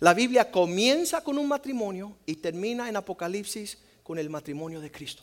La 0.00 0.12
Biblia 0.12 0.50
comienza 0.50 1.24
con 1.24 1.38
un 1.38 1.48
matrimonio 1.48 2.14
y 2.26 2.34
termina 2.34 2.90
en 2.90 2.96
Apocalipsis 2.96 3.78
con 4.02 4.18
el 4.18 4.28
matrimonio 4.28 4.82
de 4.82 4.90
Cristo. 4.90 5.22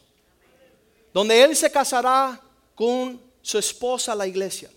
Donde 1.14 1.44
él 1.44 1.56
se 1.56 1.70
casará 1.70 2.42
con 2.74 3.22
su 3.44 3.60
esposa, 3.60 4.16
la 4.16 4.26
iglesia. 4.26 4.72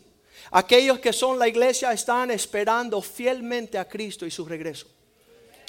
Aquellos 0.50 0.98
que 0.98 1.14
son 1.14 1.38
la 1.38 1.48
iglesia 1.48 1.90
están 1.90 2.30
esperando 2.32 3.00
fielmente 3.00 3.78
a 3.78 3.88
Cristo 3.88 4.26
y 4.26 4.30
su 4.30 4.44
regreso. 4.44 4.86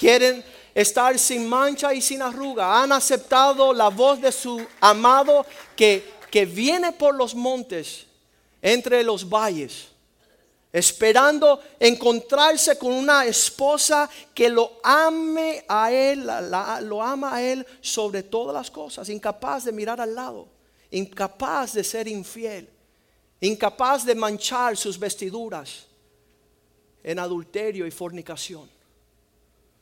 Quieren 0.00 0.42
estar 0.74 1.18
sin 1.18 1.46
mancha 1.48 1.92
y 1.92 2.00
sin 2.00 2.22
arruga. 2.22 2.82
Han 2.82 2.90
aceptado 2.90 3.74
la 3.74 3.88
voz 3.88 4.20
de 4.20 4.32
su 4.32 4.66
amado 4.80 5.44
que, 5.76 6.02
que 6.30 6.46
viene 6.46 6.92
por 6.92 7.14
los 7.14 7.34
montes, 7.34 8.06
entre 8.62 9.02
los 9.04 9.28
valles, 9.28 9.88
esperando 10.72 11.60
encontrarse 11.78 12.78
con 12.78 12.92
una 12.92 13.26
esposa 13.26 14.08
que 14.34 14.48
lo 14.48 14.80
ame 14.82 15.64
a 15.68 15.92
él, 15.92 16.26
lo 16.82 17.02
ama 17.02 17.36
a 17.36 17.42
él 17.42 17.66
sobre 17.80 18.22
todas 18.22 18.54
las 18.54 18.70
cosas, 18.70 19.08
incapaz 19.08 19.64
de 19.64 19.72
mirar 19.72 20.00
al 20.00 20.14
lado, 20.14 20.48
incapaz 20.90 21.74
de 21.74 21.84
ser 21.84 22.08
infiel 22.08 22.68
incapaz 23.40 24.04
de 24.04 24.14
manchar 24.14 24.76
sus 24.76 24.98
vestiduras 24.98 25.86
en 27.02 27.18
adulterio 27.18 27.86
y 27.86 27.90
fornicación. 27.90 28.68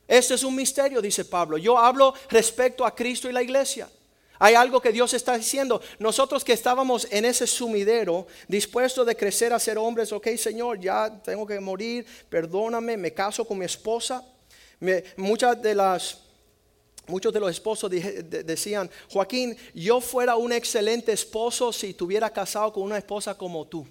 Este 0.09 0.33
es 0.33 0.43
un 0.43 0.55
misterio, 0.55 1.03
dice 1.03 1.23
Pablo. 1.23 1.59
Yo 1.59 1.77
hablo 1.77 2.15
respecto 2.29 2.83
a 2.83 2.95
Cristo 2.95 3.29
y 3.29 3.31
la 3.31 3.43
iglesia. 3.43 3.87
Hay 4.39 4.55
algo 4.55 4.81
que 4.81 4.91
Dios 4.91 5.13
está 5.13 5.37
diciendo. 5.37 5.79
Nosotros 5.99 6.43
que 6.43 6.53
estábamos 6.53 7.07
en 7.11 7.25
ese 7.25 7.45
sumidero, 7.45 8.25
dispuestos 8.47 9.05
de 9.05 9.15
crecer 9.15 9.53
a 9.53 9.59
ser 9.59 9.77
hombres, 9.77 10.11
ok 10.11 10.29
Señor, 10.35 10.79
ya 10.79 11.21
tengo 11.23 11.45
que 11.45 11.59
morir, 11.59 12.07
perdóname, 12.27 12.97
me 12.97 13.13
caso 13.13 13.45
con 13.45 13.59
mi 13.59 13.65
esposa. 13.65 14.25
muchas 15.15 15.61
de 15.61 15.75
las 15.75 16.17
Muchos 17.05 17.33
de 17.33 17.39
los 17.39 17.49
esposos 17.49 17.89
decían, 17.89 18.87
Joaquín, 19.09 19.57
yo 19.73 19.99
fuera 19.99 20.35
un 20.35 20.53
excelente 20.53 21.11
esposo 21.11 21.73
si 21.73 21.95
tuviera 21.95 22.29
casado 22.29 22.71
con 22.71 22.83
una 22.83 22.99
esposa 22.99 23.35
como 23.35 23.65
tú. 23.65 23.87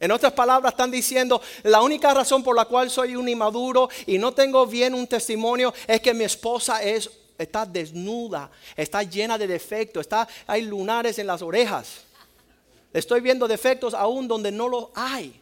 En 0.00 0.12
otras 0.12 0.32
palabras, 0.32 0.72
están 0.72 0.90
diciendo, 0.90 1.42
la 1.64 1.82
única 1.82 2.14
razón 2.14 2.42
por 2.42 2.54
la 2.54 2.66
cual 2.66 2.90
soy 2.90 3.16
un 3.16 3.28
inmaduro 3.28 3.88
y 4.06 4.18
no 4.18 4.32
tengo 4.32 4.64
bien 4.66 4.94
un 4.94 5.06
testimonio 5.06 5.74
es 5.86 6.00
que 6.00 6.14
mi 6.14 6.24
esposa 6.24 6.82
es, 6.82 7.10
está 7.36 7.66
desnuda, 7.66 8.50
está 8.76 9.02
llena 9.02 9.36
de 9.36 9.48
defectos, 9.48 10.02
está, 10.02 10.28
hay 10.46 10.62
lunares 10.62 11.18
en 11.18 11.26
las 11.26 11.42
orejas. 11.42 12.02
Estoy 12.92 13.20
viendo 13.20 13.48
defectos 13.48 13.92
aún 13.92 14.28
donde 14.28 14.52
no 14.52 14.68
los 14.68 14.86
hay. 14.94 15.40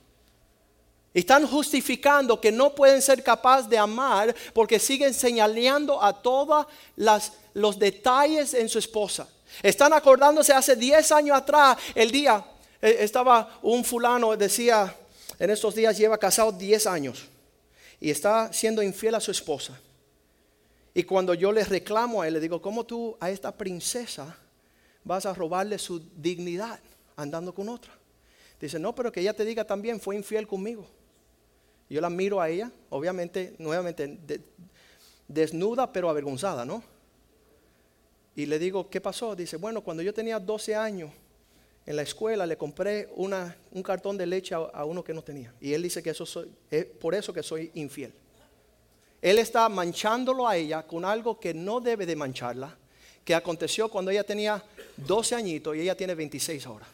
Están 1.12 1.46
justificando 1.46 2.40
que 2.40 2.52
no 2.52 2.74
pueden 2.74 3.00
ser 3.00 3.22
capaces 3.22 3.68
de 3.68 3.78
amar 3.78 4.34
porque 4.52 4.78
siguen 4.78 5.14
señalando 5.14 6.02
a 6.02 6.12
todos 6.12 6.66
los 7.54 7.78
detalles 7.78 8.52
en 8.52 8.68
su 8.68 8.78
esposa. 8.78 9.28
Están 9.62 9.92
acordándose 9.92 10.52
hace 10.52 10.76
10 10.76 11.12
años 11.12 11.36
atrás, 11.36 11.78
el 11.94 12.10
día, 12.10 12.44
estaba 12.80 13.58
un 13.62 13.84
fulano, 13.84 14.36
decía, 14.36 14.94
en 15.38 15.50
estos 15.50 15.74
días 15.74 15.96
lleva 15.96 16.18
casado 16.18 16.52
10 16.52 16.86
años 16.86 17.26
y 18.00 18.10
está 18.10 18.52
siendo 18.52 18.82
infiel 18.82 19.14
a 19.14 19.20
su 19.20 19.30
esposa. 19.30 19.78
Y 20.94 21.02
cuando 21.04 21.34
yo 21.34 21.52
le 21.52 21.64
reclamo 21.64 22.22
a 22.22 22.28
él, 22.28 22.34
le 22.34 22.40
digo, 22.40 22.62
¿cómo 22.62 22.84
tú 22.84 23.16
a 23.20 23.30
esta 23.30 23.52
princesa 23.52 24.36
vas 25.04 25.26
a 25.26 25.34
robarle 25.34 25.78
su 25.78 26.00
dignidad 26.16 26.80
andando 27.16 27.54
con 27.54 27.68
otra? 27.68 27.92
Dice, 28.58 28.78
no, 28.78 28.94
pero 28.94 29.12
que 29.12 29.20
ella 29.20 29.34
te 29.34 29.44
diga 29.44 29.64
también, 29.64 30.00
fue 30.00 30.16
infiel 30.16 30.46
conmigo. 30.46 30.86
Yo 31.88 32.00
la 32.00 32.10
miro 32.10 32.40
a 32.40 32.48
ella, 32.48 32.70
obviamente, 32.88 33.54
nuevamente, 33.58 34.18
desnuda 35.28 35.92
pero 35.92 36.08
avergonzada, 36.08 36.64
¿no? 36.64 36.82
Y 38.34 38.46
le 38.46 38.58
digo, 38.58 38.88
¿qué 38.88 39.00
pasó? 39.00 39.36
Dice, 39.36 39.56
bueno, 39.56 39.82
cuando 39.82 40.02
yo 40.02 40.12
tenía 40.12 40.38
12 40.38 40.74
años 40.74 41.10
en 41.86 41.94
la 41.94 42.02
escuela 42.02 42.44
le 42.44 42.58
compré 42.58 43.08
un 43.14 43.82
cartón 43.82 44.18
de 44.18 44.26
leche 44.26 44.54
a, 44.54 44.84
uno 44.84 45.04
que 45.04 45.14
no 45.14 45.22
tenía. 45.22 45.54
Y 45.60 45.72
él 45.72 45.82
dice 45.82 46.02
que 46.02 46.10
eso 46.10 46.26
soy, 46.26 46.50
es 46.68 46.84
por 46.84 47.14
eso 47.14 47.32
que 47.32 47.44
soy 47.44 47.70
infiel. 47.74 48.12
Él 49.22 49.38
está 49.38 49.68
manchándolo 49.68 50.48
a 50.48 50.56
ella 50.56 50.84
con 50.84 51.04
algo 51.04 51.38
que 51.38 51.54
no 51.54 51.80
debe 51.80 52.04
de 52.04 52.16
mancharla, 52.16 52.76
que 53.24 53.34
aconteció 53.34 53.88
cuando 53.88 54.10
ella 54.10 54.24
tenía 54.24 54.62
12 54.96 55.36
añitos 55.36 55.76
y 55.76 55.80
ella 55.80 55.96
tiene 55.96 56.14
26 56.16 56.66
ahora. 56.66 56.86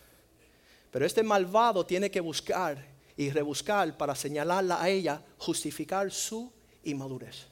Pero 0.90 1.06
este 1.06 1.22
malvado 1.22 1.86
tiene 1.86 2.10
que 2.10 2.20
buscar 2.20 2.84
y 3.16 3.30
rebuscar 3.30 3.96
para 3.96 4.14
señalarla 4.14 4.82
a 4.82 4.90
ella, 4.90 5.22
justificar 5.38 6.10
su 6.10 6.52
inmadurez. 6.84 7.46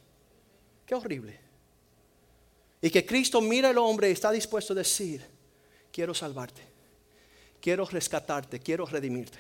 Qué 0.84 0.94
horrible. 0.94 1.40
Y 2.82 2.90
que 2.90 3.04
Cristo 3.04 3.40
mira 3.40 3.70
al 3.70 3.78
hombre 3.78 4.10
y 4.10 4.12
está 4.12 4.30
dispuesto 4.30 4.72
a 4.74 4.76
decir, 4.76 5.24
quiero 5.92 6.14
salvarte, 6.14 6.69
quiero 7.60 7.84
rescatarte, 7.84 8.58
quiero 8.60 8.86
redimirte. 8.86 9.38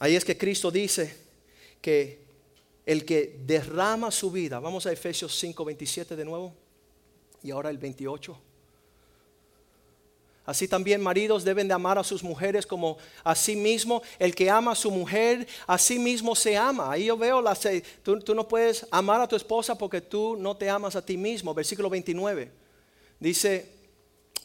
Ahí 0.00 0.16
es 0.16 0.24
que 0.24 0.36
Cristo 0.36 0.70
dice 0.70 1.14
que 1.80 2.20
el 2.84 3.04
que 3.04 3.38
derrama 3.44 4.10
su 4.10 4.30
vida, 4.30 4.58
vamos 4.58 4.86
a 4.86 4.92
Efesios 4.92 5.38
5, 5.38 5.64
27 5.64 6.16
de 6.16 6.24
nuevo, 6.24 6.52
y 7.42 7.50
ahora 7.50 7.70
el 7.70 7.78
28. 7.78 8.36
Así 10.44 10.66
también 10.66 11.00
maridos 11.00 11.44
deben 11.44 11.68
de 11.68 11.74
amar 11.74 11.98
a 11.98 12.04
sus 12.04 12.22
mujeres 12.24 12.66
como 12.66 12.98
a 13.22 13.34
sí 13.34 13.54
mismo. 13.54 14.02
El 14.18 14.34
que 14.34 14.50
ama 14.50 14.72
a 14.72 14.76
su 14.76 14.90
mujer, 14.90 15.46
a 15.68 15.78
sí 15.78 16.00
mismo 16.00 16.34
se 16.34 16.56
ama. 16.56 16.90
Ahí 16.90 17.04
yo 17.04 17.16
veo, 17.16 17.40
la, 17.40 17.56
tú, 18.02 18.18
tú 18.18 18.34
no 18.34 18.48
puedes 18.48 18.84
amar 18.90 19.20
a 19.20 19.28
tu 19.28 19.36
esposa 19.36 19.76
porque 19.78 20.00
tú 20.00 20.36
no 20.36 20.56
te 20.56 20.68
amas 20.68 20.96
a 20.96 21.04
ti 21.04 21.16
mismo. 21.16 21.54
Versículo 21.54 21.88
29. 21.88 22.50
Dice, 23.20 23.70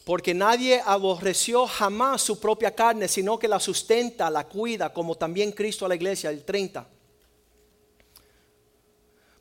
porque 0.08 0.32
nadie 0.32 0.80
aborreció 0.86 1.66
jamás 1.66 2.22
su 2.22 2.40
propia 2.40 2.74
carne, 2.74 3.08
sino 3.08 3.38
que 3.38 3.46
la 3.46 3.60
sustenta, 3.60 4.30
la 4.30 4.48
cuida, 4.48 4.90
como 4.90 5.14
también 5.14 5.52
Cristo 5.52 5.84
a 5.84 5.88
la 5.90 5.96
iglesia, 5.96 6.30
el 6.30 6.46
30. 6.46 6.88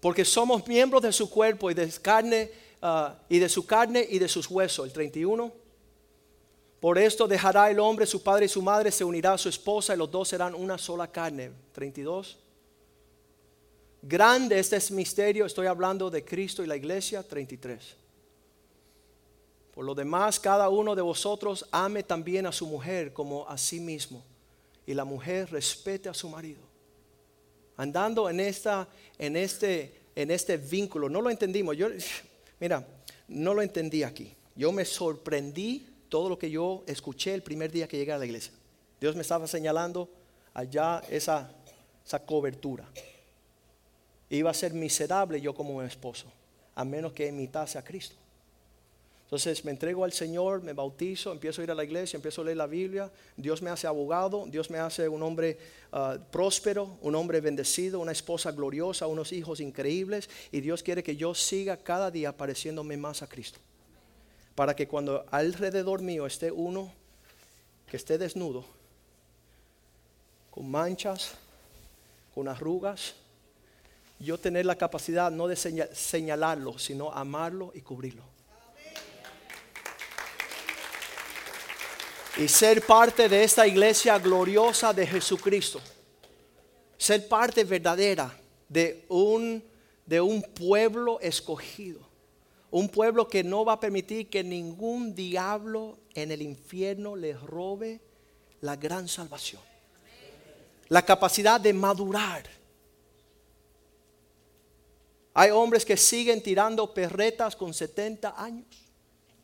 Porque 0.02 0.26
somos 0.26 0.68
miembros 0.68 1.02
de 1.04 1.14
su 1.14 1.30
cuerpo 1.30 1.72
y 1.72 1.74
de 1.74 1.90
carne, 2.02 2.52
ah, 2.82 3.16
y 3.30 3.40
de 3.40 3.48
su 3.48 3.66
carne 3.66 4.06
y 4.10 4.20
de 4.20 4.28
sus 4.28 4.52
huesos, 4.52 4.86
el 4.86 4.92
31 4.92 5.54
Por 6.82 6.98
esto 6.98 7.30
dejará 7.30 7.72
el 7.72 7.80
hombre 7.80 8.06
su 8.06 8.22
padre 8.22 8.48
y 8.48 8.50
su 8.50 8.62
madre, 8.62 8.92
se 8.92 9.06
unirá 9.06 9.32
a 9.32 9.38
su 9.38 9.48
esposa 9.48 9.94
y 9.94 9.98
los 9.98 10.12
dos 10.12 10.28
serán 10.28 10.54
una 10.54 10.78
sola 10.78 11.10
carne. 11.10 11.50
32. 11.72 12.38
Grande 14.02 14.60
este 14.60 14.76
es 14.76 14.92
misterio, 14.92 15.46
estoy 15.46 15.68
hablando 15.68 16.10
de 16.10 16.26
Cristo 16.26 16.62
y 16.62 16.68
la 16.68 16.76
iglesia. 16.76 17.24
33. 17.24 18.07
Por 19.78 19.86
lo 19.86 19.94
demás, 19.94 20.40
cada 20.40 20.70
uno 20.70 20.96
de 20.96 21.04
vosotros 21.04 21.64
ame 21.70 22.02
también 22.02 22.48
a 22.48 22.52
su 22.52 22.66
mujer 22.66 23.14
como 23.14 23.48
a 23.48 23.60
sí 23.60 23.80
mismo 23.80 24.24
y 24.88 24.96
la 24.96 25.06
mujer 25.06 25.52
respete 25.52 26.10
a 26.10 26.16
su 26.16 26.28
marido. 26.30 26.62
Andando 27.76 28.28
en, 28.28 28.40
esta, 28.40 28.88
en, 29.20 29.36
este, 29.36 29.94
en 30.16 30.32
este 30.32 30.58
vínculo, 30.58 31.10
no 31.10 31.22
lo 31.22 31.30
entendimos. 31.30 31.78
Yo, 31.78 31.90
mira, 32.60 32.88
no 33.28 33.54
lo 33.54 33.62
entendí 33.62 34.02
aquí. 34.02 34.34
Yo 34.56 34.72
me 34.72 34.84
sorprendí 34.84 35.88
todo 36.10 36.28
lo 36.28 36.40
que 36.40 36.50
yo 36.50 36.84
escuché 36.88 37.36
el 37.36 37.44
primer 37.44 37.72
día 37.72 37.88
que 37.88 37.98
llegué 37.98 38.14
a 38.14 38.18
la 38.18 38.26
iglesia. 38.26 38.54
Dios 39.00 39.16
me 39.16 39.22
estaba 39.22 39.46
señalando 39.46 40.10
allá 40.56 41.04
esa, 41.08 41.52
esa 42.04 42.26
cobertura. 42.26 42.90
Iba 44.32 44.50
a 44.50 44.56
ser 44.56 44.74
miserable 44.74 45.40
yo 45.40 45.54
como 45.54 45.76
un 45.76 45.86
esposo, 45.86 46.26
a 46.74 46.84
menos 46.84 47.14
que 47.14 47.28
imitase 47.28 47.78
a 47.78 47.84
Cristo. 47.84 48.16
Entonces 49.28 49.66
me 49.66 49.72
entrego 49.72 50.06
al 50.06 50.14
Señor, 50.14 50.64
me 50.64 50.72
bautizo, 50.72 51.34
empiezo 51.34 51.60
a 51.60 51.66
ir 51.66 51.72
a 51.72 51.76
la 51.76 51.84
iglesia, 51.84 52.16
empiezo 52.16 52.42
a 52.42 52.46
leer 52.46 52.56
la 52.56 52.66
Biblia. 52.66 53.12
Dios 53.36 53.62
me 53.62 53.70
hace 53.70 53.86
abogado, 53.86 54.46
Dios 54.48 54.70
me 54.70 54.80
hace 54.80 55.10
un 55.10 55.22
hombre 55.22 55.58
ah, 55.92 56.18
próspero, 56.32 56.98
un 57.02 57.14
hombre 57.14 57.42
bendecido, 57.42 58.00
una 58.00 58.14
esposa 58.14 58.52
gloriosa, 58.54 59.06
unos 59.06 59.34
hijos 59.34 59.60
increíbles. 59.60 60.30
Y 60.54 60.62
Dios 60.62 60.82
quiere 60.82 61.04
que 61.04 61.18
yo 61.18 61.36
siga 61.36 61.76
cada 61.76 62.10
día 62.10 62.32
pareciéndome 62.38 62.96
más 62.96 63.22
a 63.22 63.28
Cristo 63.28 63.60
para 64.58 64.76
que 64.76 64.88
cuando 64.88 65.24
alrededor 65.30 66.02
mío 66.02 66.26
esté 66.26 66.52
uno 66.52 66.92
que 67.86 67.96
esté 67.96 68.18
desnudo, 68.18 68.66
con 70.50 70.72
manchas, 70.72 71.36
con 72.34 72.48
arrugas, 72.48 73.14
yo 74.18 74.40
tener 74.40 74.66
la 74.66 74.76
capacidad 74.76 75.30
no 75.30 75.48
de 75.48 75.56
señalarlo, 75.56 76.80
sino 76.80 77.12
amarlo 77.12 77.72
y 77.76 77.82
cubrirlo. 77.82 78.24
Y 82.40 82.48
ser 82.48 82.86
parte 82.86 83.28
de 83.28 83.44
esta 83.44 83.66
iglesia 83.66 84.20
gloriosa 84.20 84.94
de 84.94 85.08
Jesucristo. 85.08 85.82
Ser 86.98 87.28
parte 87.28 87.64
verdadera 87.64 88.36
de 88.70 89.06
un, 89.10 89.64
de 90.06 90.22
un 90.22 90.42
pueblo 90.42 91.20
escogido 91.20 92.08
un 92.70 92.90
pueblo 92.90 93.28
que 93.28 93.44
no 93.44 93.64
va 93.64 93.74
a 93.74 93.80
permitir 93.80 94.30
que 94.30 94.44
ningún 94.44 95.16
diablo 95.16 95.98
en 96.14 96.32
el 96.32 96.42
infierno 96.42 97.16
les 97.16 97.40
robe 97.42 98.02
la 98.62 98.76
gran 98.76 99.08
salvación. 99.08 99.62
La 100.90 101.04
capacidad 101.04 101.60
de 101.60 101.74
madurar. 101.74 102.44
Hay 105.34 105.52
hombres 105.52 105.86
que 105.86 105.96
siguen 105.96 106.42
tirando 106.42 106.94
perretas 106.94 107.56
con 107.56 107.74
70 107.74 108.42
años. 108.42 108.66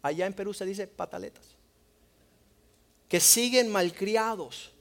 Allá 0.02 0.26
en 0.26 0.34
Perú 0.34 0.54
se 0.54 0.66
dice 0.66 0.88
pataletas. 0.88 1.53
Que 3.14 3.20
siguen 3.20 3.70
malcriados. 3.70 4.72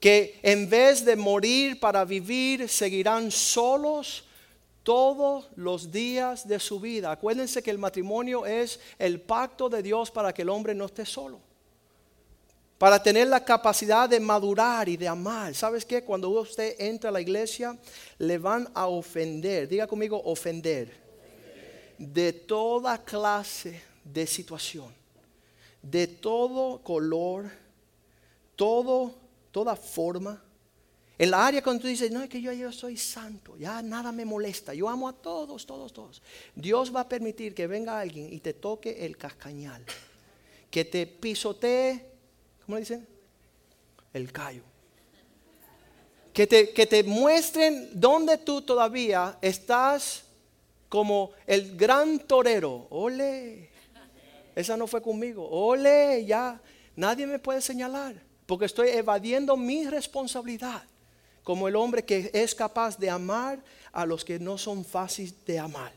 Que 0.00 0.40
en 0.42 0.68
vez 0.68 1.04
de 1.04 1.14
morir 1.14 1.78
para 1.78 2.04
vivir, 2.04 2.68
seguirán 2.68 3.30
solos 3.30 4.24
todos 4.82 5.48
los 5.54 5.92
días 5.92 6.48
de 6.48 6.58
su 6.58 6.80
vida. 6.80 7.12
Acuérdense 7.12 7.62
que 7.62 7.70
el 7.70 7.78
matrimonio 7.78 8.44
es 8.44 8.80
el 8.98 9.20
pacto 9.20 9.68
de 9.68 9.84
Dios 9.84 10.10
para 10.10 10.34
que 10.34 10.42
el 10.42 10.48
hombre 10.48 10.74
no 10.74 10.86
esté 10.86 11.06
solo. 11.06 11.38
Para 12.76 13.00
tener 13.00 13.28
la 13.28 13.44
capacidad 13.44 14.08
de 14.08 14.18
madurar 14.18 14.88
y 14.88 14.96
de 14.96 15.06
amar. 15.06 15.54
¿Sabes 15.54 15.84
qué? 15.84 16.02
Cuando 16.02 16.30
usted 16.30 16.74
entra 16.80 17.10
a 17.10 17.12
la 17.12 17.20
iglesia, 17.20 17.78
le 18.18 18.38
van 18.38 18.68
a 18.74 18.88
ofender. 18.88 19.68
Diga 19.68 19.86
conmigo, 19.86 20.20
ofender. 20.24 20.92
De 21.98 22.32
toda 22.32 22.98
clase 22.98 23.80
de 24.02 24.26
situación. 24.26 24.97
De 25.82 26.06
todo 26.06 26.82
color. 26.82 27.50
Todo, 28.56 29.14
toda 29.52 29.76
forma 29.76 30.42
en 31.18 31.32
la 31.32 31.44
área 31.44 31.62
cuando 31.62 31.82
tú 31.82 31.88
dices, 31.88 32.12
no 32.12 32.22
es 32.22 32.28
que 32.28 32.40
yo, 32.40 32.52
yo 32.52 32.70
soy 32.70 32.96
santo, 32.96 33.56
ya 33.58 33.82
nada 33.82 34.12
me 34.12 34.24
molesta, 34.24 34.72
yo 34.72 34.88
amo 34.88 35.08
a 35.08 35.12
todos, 35.12 35.66
todos, 35.66 35.92
todos. 35.92 36.22
Dios 36.54 36.94
va 36.94 37.00
a 37.00 37.08
permitir 37.08 37.56
que 37.56 37.66
venga 37.66 37.98
alguien 37.98 38.32
y 38.32 38.38
te 38.38 38.54
toque 38.54 39.04
el 39.04 39.16
cascañal, 39.16 39.84
que 40.70 40.84
te 40.84 41.08
pisotee, 41.08 42.06
¿cómo 42.64 42.76
le 42.76 42.82
dicen? 42.82 43.08
El 44.12 44.30
callo. 44.30 44.62
Que 46.32 46.46
te, 46.46 46.70
que 46.70 46.86
te 46.86 47.02
muestren 47.02 47.90
dónde 47.94 48.38
tú 48.38 48.62
todavía 48.62 49.38
estás 49.42 50.22
como 50.88 51.32
el 51.48 51.76
gran 51.76 52.20
torero. 52.20 52.86
Ole, 52.90 53.67
esa 54.60 54.76
no 54.76 54.86
fue 54.86 55.00
conmigo. 55.00 55.48
Ole, 55.48 56.24
ya, 56.26 56.60
nadie 56.96 57.26
me 57.26 57.38
puede 57.38 57.60
señalar, 57.60 58.20
porque 58.44 58.64
estoy 58.64 58.88
evadiendo 58.88 59.56
mi 59.56 59.86
responsabilidad 59.86 60.82
como 61.44 61.66
el 61.66 61.76
hombre 61.76 62.04
que 62.04 62.30
es 62.34 62.54
capaz 62.54 62.98
de 62.98 63.08
amar 63.08 63.58
a 63.90 64.04
los 64.04 64.22
que 64.22 64.38
no 64.38 64.58
son 64.58 64.84
fáciles 64.84 65.32
de 65.46 65.58
amar. 65.58 65.92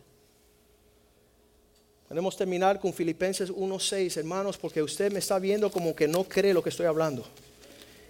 Podemos 2.07 2.37
terminar 2.37 2.79
con 2.79 2.93
Filipenses 2.93 3.51
1.6, 3.51 4.15
hermanos, 4.15 4.57
porque 4.57 4.81
usted 4.81 5.11
me 5.11 5.19
está 5.19 5.39
viendo 5.39 5.69
como 5.69 5.93
que 5.93 6.07
no 6.07 6.23
cree 6.23 6.53
lo 6.53 6.63
que 6.63 6.69
estoy 6.69 6.85
hablando. 6.85 7.25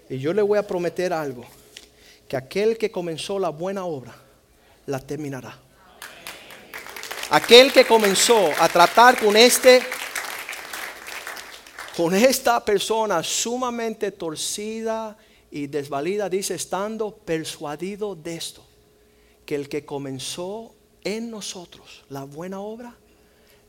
Y 0.08 0.20
yo 0.20 0.34
le 0.34 0.43
voy 0.43 0.60
a 0.60 0.68
prometer 0.68 1.14
algo, 1.14 1.43
que 2.28 2.36
aquel 2.36 2.78
que 2.78 2.91
comenzó 2.91 3.39
la 3.39 3.49
buena 3.49 3.86
obra, 3.86 4.14
la 4.86 4.99
terminará. 4.99 5.58
Aquel 7.32 7.72
que 7.72 7.86
comenzó 7.86 8.52
a 8.60 8.68
tratar 8.70 9.18
con 9.18 9.36
este 9.38 9.82
con 11.95 12.15
esta 12.15 12.63
persona 12.63 13.21
sumamente 13.23 14.11
torcida 14.11 15.17
y 15.49 15.67
desvalida, 15.67 16.29
dice, 16.29 16.55
estando 16.55 17.15
persuadido 17.15 18.15
de 18.15 18.35
esto, 18.35 18.63
que 19.45 19.55
el 19.55 19.67
que 19.67 19.85
comenzó 19.85 20.73
en 21.03 21.29
nosotros 21.29 22.05
la 22.09 22.23
buena 22.23 22.59
obra, 22.59 22.95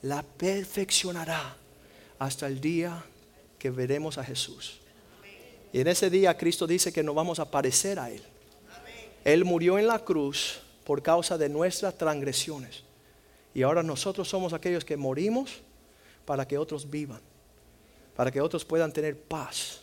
la 0.03 0.23
perfeccionará 0.23 1.57
hasta 2.19 2.47
el 2.47 2.61
día 2.61 3.05
que 3.59 3.71
veremos 3.71 4.19
a 4.19 4.25
Jesús. 4.25 4.81
Y 5.73 5.81
en 5.81 5.89
ese 5.89 6.11
día 6.11 6.37
Cristo 6.37 6.67
dice 6.67 6.93
que 6.93 7.03
nos 7.03 7.15
vamos 7.15 7.39
a 7.39 7.51
parecer 7.51 7.99
a 7.99 8.11
Él. 8.11 8.23
Él 9.25 9.45
murió 9.45 9.79
en 9.79 9.87
la 9.87 10.01
cruz 10.01 10.61
por 10.85 11.03
causa 11.03 11.39
de 11.39 11.49
nuestras 11.49 11.97
transgresiones. 11.97 12.83
Y 13.55 13.63
ahora 13.63 13.83
nosotros 13.83 14.29
somos 14.29 14.53
aquellos 14.53 14.85
que 14.85 14.97
morimos 14.97 15.61
para 16.25 16.47
que 16.47 16.59
otros 16.59 16.91
vivan, 16.91 17.21
para 18.17 18.31
que 18.31 18.41
otros 18.41 18.65
puedan 18.65 18.93
tener 18.93 19.19
paz 19.19 19.83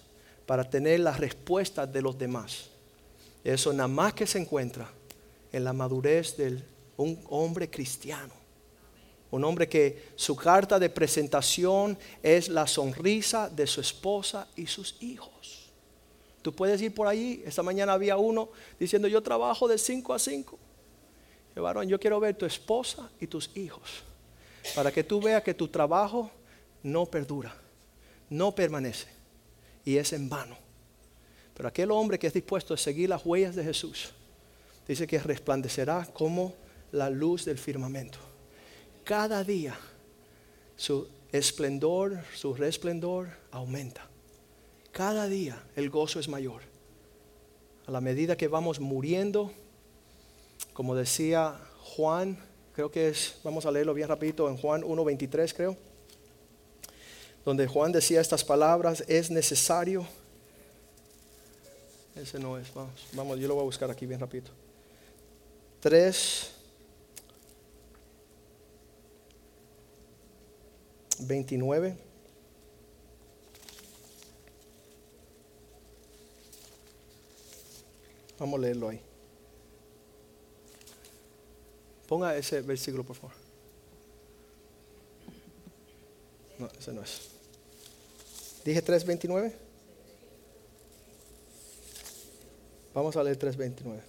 para 0.49 0.67
tener 0.67 0.99
las 1.01 1.19
respuestas 1.19 1.93
de 1.93 2.01
los 2.01 2.17
demás. 2.17 2.71
Eso 3.43 3.71
nada 3.71 3.87
más 3.87 4.15
que 4.15 4.25
se 4.25 4.39
encuentra 4.39 4.89
en 5.51 5.63
la 5.63 5.73
madurez 5.73 6.35
de 6.37 6.59
un 6.97 7.23
hombre 7.29 7.69
cristiano. 7.69 8.33
Un 9.29 9.43
hombre 9.43 9.69
que 9.69 10.07
su 10.15 10.35
carta 10.35 10.79
de 10.79 10.89
presentación 10.89 11.95
es 12.23 12.49
la 12.49 12.65
sonrisa 12.65 13.47
de 13.47 13.67
su 13.67 13.79
esposa 13.79 14.47
y 14.55 14.65
sus 14.65 14.95
hijos. 15.01 15.69
Tú 16.41 16.51
puedes 16.55 16.81
ir 16.81 16.95
por 16.95 17.05
allí. 17.05 17.43
Esta 17.45 17.61
mañana 17.61 17.93
había 17.93 18.17
uno 18.17 18.49
diciendo, 18.79 19.07
yo 19.07 19.21
trabajo 19.21 19.67
de 19.67 19.77
5 19.77 20.15
a 20.15 20.17
5. 20.17 20.57
Yo, 21.55 21.61
varón, 21.61 21.87
yo 21.87 21.99
quiero 21.99 22.19
ver 22.19 22.35
tu 22.35 22.47
esposa 22.47 23.07
y 23.21 23.27
tus 23.27 23.55
hijos. 23.55 24.01
Para 24.73 24.91
que 24.91 25.03
tú 25.03 25.21
veas 25.21 25.43
que 25.43 25.53
tu 25.53 25.67
trabajo 25.67 26.31
no 26.81 27.05
perdura, 27.05 27.55
no 28.29 28.53
permanece 28.53 29.07
y 29.85 29.97
es 29.97 30.13
en 30.13 30.29
vano. 30.29 30.57
Pero 31.53 31.67
aquel 31.67 31.91
hombre 31.91 32.19
que 32.19 32.27
es 32.27 32.33
dispuesto 32.33 32.73
a 32.73 32.77
seguir 32.77 33.09
las 33.09 33.25
huellas 33.25 33.55
de 33.55 33.63
Jesús, 33.63 34.11
dice 34.87 35.07
que 35.07 35.19
resplandecerá 35.19 36.07
como 36.13 36.53
la 36.91 37.09
luz 37.09 37.45
del 37.45 37.57
firmamento. 37.57 38.19
Cada 39.03 39.43
día 39.43 39.77
su 40.75 41.07
esplendor, 41.31 42.19
su 42.35 42.53
resplendor 42.53 43.29
aumenta. 43.51 44.07
Cada 44.91 45.27
día 45.27 45.61
el 45.75 45.89
gozo 45.89 46.19
es 46.19 46.29
mayor. 46.29 46.61
A 47.85 47.91
la 47.91 48.01
medida 48.01 48.37
que 48.37 48.47
vamos 48.47 48.79
muriendo, 48.79 49.51
como 50.73 50.95
decía 50.95 51.59
Juan, 51.79 52.37
creo 52.73 52.91
que 52.91 53.09
es, 53.09 53.39
vamos 53.43 53.65
a 53.65 53.71
leerlo 53.71 53.93
bien 53.93 54.07
rapidito 54.07 54.47
en 54.47 54.57
Juan 54.57 54.83
1.23 54.83 55.53
creo 55.55 55.88
donde 57.49 57.65
Juan 57.65 57.91
decía 57.91 58.21
estas 58.21 58.45
palabras, 58.45 59.03
es 59.07 59.31
necesario. 59.31 60.05
Ese 62.15 62.37
no 62.37 62.59
es, 62.59 62.71
vamos, 62.75 63.07
vamos, 63.13 63.39
yo 63.39 63.47
lo 63.47 63.55
voy 63.55 63.63
a 63.63 63.65
buscar 63.65 63.89
aquí 63.89 64.05
bien 64.05 64.19
rapidito. 64.19 64.51
Tres 65.79 66.51
29. 71.21 71.97
Vamos 78.37 78.59
a 78.59 78.61
leerlo 78.61 78.89
ahí. 78.89 79.01
Ponga 82.07 82.37
ese 82.37 82.61
versículo, 82.61 83.03
por 83.03 83.15
favor. 83.15 83.35
No, 86.59 86.67
ese 86.77 86.93
no 86.93 87.01
es. 87.01 87.38
Dije 88.63 88.83
3.29. 88.83 89.51
Vamos 92.93 93.15
a 93.15 93.23
leer 93.23 93.37
3.29. 93.39 93.99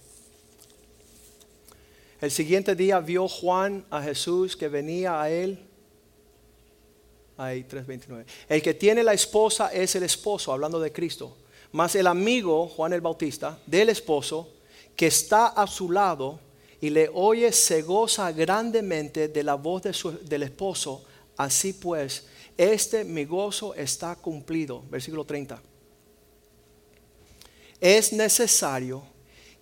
El 2.21 2.31
siguiente 2.31 2.75
día 2.75 2.99
vio 2.99 3.27
Juan 3.27 3.85
a 3.89 4.01
Jesús 4.01 4.55
que 4.55 4.67
venía 4.67 5.21
a 5.21 5.29
él. 5.29 5.59
Ahí 7.37 7.63
3.29. 7.63 8.25
El 8.49 8.61
que 8.61 8.73
tiene 8.73 9.03
la 9.03 9.13
esposa 9.13 9.73
es 9.73 9.95
el 9.95 10.03
esposo, 10.03 10.51
hablando 10.53 10.79
de 10.79 10.91
Cristo. 10.91 11.37
Más 11.71 11.95
el 11.95 12.05
amigo, 12.05 12.67
Juan 12.67 12.93
el 12.93 13.01
Bautista, 13.01 13.59
del 13.65 13.89
esposo, 13.89 14.49
que 14.95 15.07
está 15.07 15.47
a 15.47 15.65
su 15.65 15.89
lado 15.89 16.39
y 16.81 16.89
le 16.89 17.09
oye, 17.13 17.51
se 17.53 17.81
goza 17.81 18.31
grandemente 18.31 19.27
de 19.29 19.43
la 19.43 19.55
voz 19.55 19.83
de 19.83 19.93
su- 19.93 20.19
del 20.23 20.43
esposo. 20.43 21.03
Así 21.37 21.73
pues, 21.73 22.25
este 22.61 23.03
mi 23.03 23.25
gozo 23.25 23.73
está 23.73 24.15
cumplido. 24.15 24.83
Versículo 24.89 25.25
30. 25.25 25.59
Es 27.79 28.13
necesario 28.13 29.01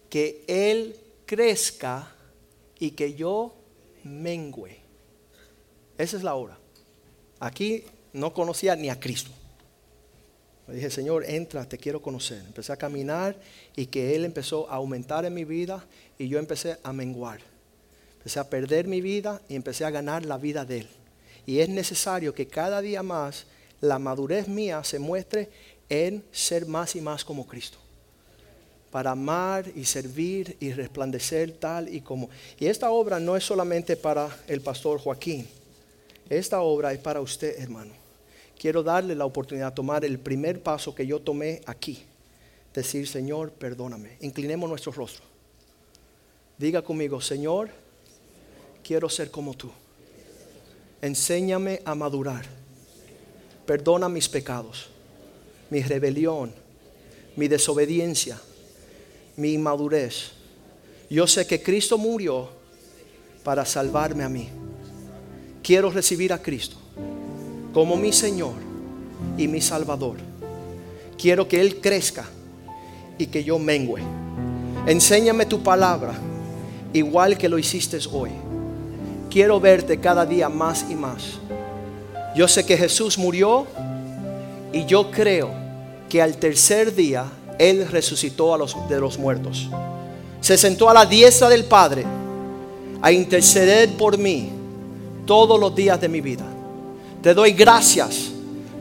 que 0.09 0.43
Él 0.47 0.95
crezca 1.25 2.13
y 2.77 2.91
que 2.91 3.13
yo 3.13 3.55
mengüe. 4.03 4.77
Esa 5.97 6.17
es 6.17 6.23
la 6.23 6.35
hora. 6.35 6.57
Aquí 7.39 7.85
no 8.11 8.33
conocía 8.33 8.75
ni 8.75 8.89
a 8.89 8.99
Cristo. 8.99 9.31
Le 10.67 10.75
dije, 10.75 10.89
Señor, 10.89 11.23
entra, 11.25 11.67
te 11.67 11.77
quiero 11.77 12.01
conocer. 12.01 12.39
Empecé 12.45 12.73
a 12.73 12.77
caminar 12.77 13.35
y 13.75 13.85
que 13.85 14.15
Él 14.15 14.25
empezó 14.25 14.69
a 14.69 14.75
aumentar 14.75 15.25
en 15.25 15.33
mi 15.33 15.45
vida 15.45 15.85
y 16.17 16.27
yo 16.27 16.37
empecé 16.37 16.77
a 16.83 16.91
menguar. 16.91 17.39
Empecé 18.17 18.39
a 18.39 18.49
perder 18.49 18.87
mi 18.87 18.99
vida 18.99 19.41
y 19.47 19.55
empecé 19.55 19.85
a 19.85 19.89
ganar 19.89 20.25
la 20.25 20.37
vida 20.37 20.65
de 20.65 20.79
Él. 20.79 20.89
Y 21.45 21.59
es 21.59 21.69
necesario 21.69 22.33
que 22.33 22.47
cada 22.47 22.81
día 22.81 23.03
más 23.03 23.45
la 23.81 23.99
madurez 23.99 24.47
mía 24.47 24.83
se 24.83 24.99
muestre 24.99 25.49
en 25.89 26.23
ser 26.31 26.65
más 26.65 26.95
y 26.95 27.01
más 27.01 27.25
como 27.25 27.47
Cristo. 27.47 27.77
Para 28.91 29.11
amar 29.11 29.65
y 29.75 29.85
servir 29.85 30.57
y 30.59 30.71
resplandecer 30.71 31.51
tal 31.53 31.93
y 31.93 32.01
como. 32.01 32.29
Y 32.59 32.67
esta 32.67 32.89
obra 32.89 33.19
no 33.19 33.35
es 33.35 33.43
solamente 33.43 33.95
para 33.95 34.29
el 34.47 34.61
pastor 34.61 34.99
Joaquín. 34.99 35.47
Esta 36.29 36.61
obra 36.61 36.93
es 36.93 36.99
para 36.99 37.21
usted, 37.21 37.59
hermano. 37.59 37.93
Quiero 38.57 38.83
darle 38.83 39.15
la 39.15 39.25
oportunidad 39.25 39.69
de 39.69 39.75
tomar 39.75 40.05
el 40.05 40.19
primer 40.19 40.61
paso 40.61 40.93
que 40.93 41.07
yo 41.07 41.19
tomé 41.19 41.61
aquí. 41.65 42.03
Decir, 42.73 43.07
Señor, 43.07 43.51
perdóname. 43.51 44.17
Inclinemos 44.21 44.69
nuestro 44.69 44.91
rostro. 44.91 45.23
Diga 46.57 46.81
conmigo, 46.81 47.21
Señor, 47.21 47.69
quiero 48.83 49.07
ser 49.07 49.31
como 49.31 49.53
tú. 49.53 49.71
Enséñame 51.01 51.81
a 51.85 51.95
madurar. 51.95 52.45
Perdona 53.65 54.09
mis 54.09 54.27
pecados, 54.27 54.89
mi 55.69 55.81
rebelión, 55.81 56.51
mi 57.35 57.47
desobediencia, 57.47 58.39
mi 59.37 59.53
inmadurez. 59.53 60.31
Yo 61.09 61.25
sé 61.27 61.47
que 61.47 61.61
Cristo 61.61 61.97
murió 61.97 62.49
para 63.43 63.65
salvarme 63.65 64.23
a 64.23 64.29
mí. 64.29 64.49
Quiero 65.63 65.89
recibir 65.89 66.33
a 66.33 66.41
Cristo 66.41 66.77
como 67.73 67.95
mi 67.95 68.11
Señor 68.11 68.55
y 69.37 69.47
mi 69.47 69.61
Salvador. 69.61 70.17
Quiero 71.17 71.47
que 71.47 71.61
Él 71.61 71.79
crezca 71.79 72.25
y 73.17 73.27
que 73.27 73.43
yo 73.43 73.59
mengüe. 73.59 74.01
Enséñame 74.87 75.45
tu 75.45 75.61
palabra 75.61 76.17
igual 76.93 77.37
que 77.37 77.49
lo 77.49 77.59
hiciste 77.59 77.99
hoy. 78.11 78.31
Quiero 79.29 79.59
verte 79.59 79.99
cada 79.99 80.25
día 80.25 80.49
más 80.49 80.85
y 80.89 80.95
más. 80.95 81.39
Yo 82.35 82.47
sé 82.47 82.65
que 82.65 82.77
Jesús 82.77 83.17
murió 83.17 83.67
y 84.73 84.85
yo 84.85 85.11
creo 85.11 85.51
que 86.07 86.21
al 86.21 86.37
tercer 86.37 86.95
día 86.95 87.25
Él 87.57 87.87
resucitó 87.89 88.53
a 88.53 88.57
los, 88.57 88.75
de 88.89 88.99
los 88.99 89.19
muertos. 89.19 89.69
Se 90.41 90.57
sentó 90.57 90.89
a 90.89 90.93
la 90.93 91.05
diestra 91.05 91.49
del 91.49 91.65
Padre 91.65 92.05
a 93.01 93.11
interceder 93.11 93.95
por 93.97 94.17
mí 94.17 94.49
todos 95.25 95.59
los 95.59 95.75
días 95.75 96.01
de 96.01 96.09
mi 96.09 96.21
vida. 96.21 96.45
Te 97.21 97.33
doy 97.33 97.51
gracias 97.51 98.29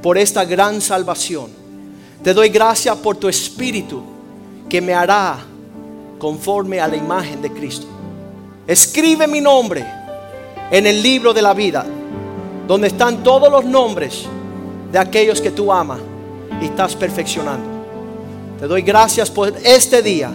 por 0.03 0.17
esta 0.17 0.45
gran 0.45 0.81
salvación. 0.81 1.51
Te 2.23 2.33
doy 2.33 2.49
gracias 2.49 2.97
por 2.97 3.17
tu 3.17 3.29
espíritu 3.29 4.03
que 4.69 4.81
me 4.81 4.95
hará 4.95 5.39
conforme 6.19 6.81
a 6.81 6.89
la 6.89 6.97
imagen 6.97 7.43
de 7.43 7.53
Cristo. 7.53 7.87
Escribe 8.67 9.27
mi 9.27 9.41
nombre 9.41 9.98
en 10.71 10.87
el 10.87 11.03
libro 11.03 11.33
de 11.33 11.43
la 11.43 11.55
vida, 11.55 11.85
donde 12.67 12.89
están 12.89 13.23
todos 13.23 13.51
los 13.51 13.65
nombres 13.65 14.27
de 14.93 14.99
aquellos 14.99 15.41
que 15.41 15.51
tú 15.51 15.73
amas 15.73 16.01
y 16.61 16.67
estás 16.67 16.95
perfeccionando. 16.95 17.67
Te 18.59 18.67
doy 18.67 18.83
gracias 18.83 19.31
por 19.31 19.53
este 19.65 20.03
día, 20.03 20.31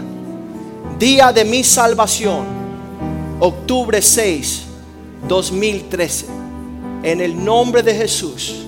día 0.98 1.32
de 1.32 1.46
mi 1.46 1.64
salvación, 1.64 2.46
octubre 3.40 4.02
6, 4.02 4.64
2013. 5.28 6.28
En 7.04 7.20
el 7.20 7.44
nombre 7.44 7.84
de 7.84 7.94
Jesús. 7.94 8.66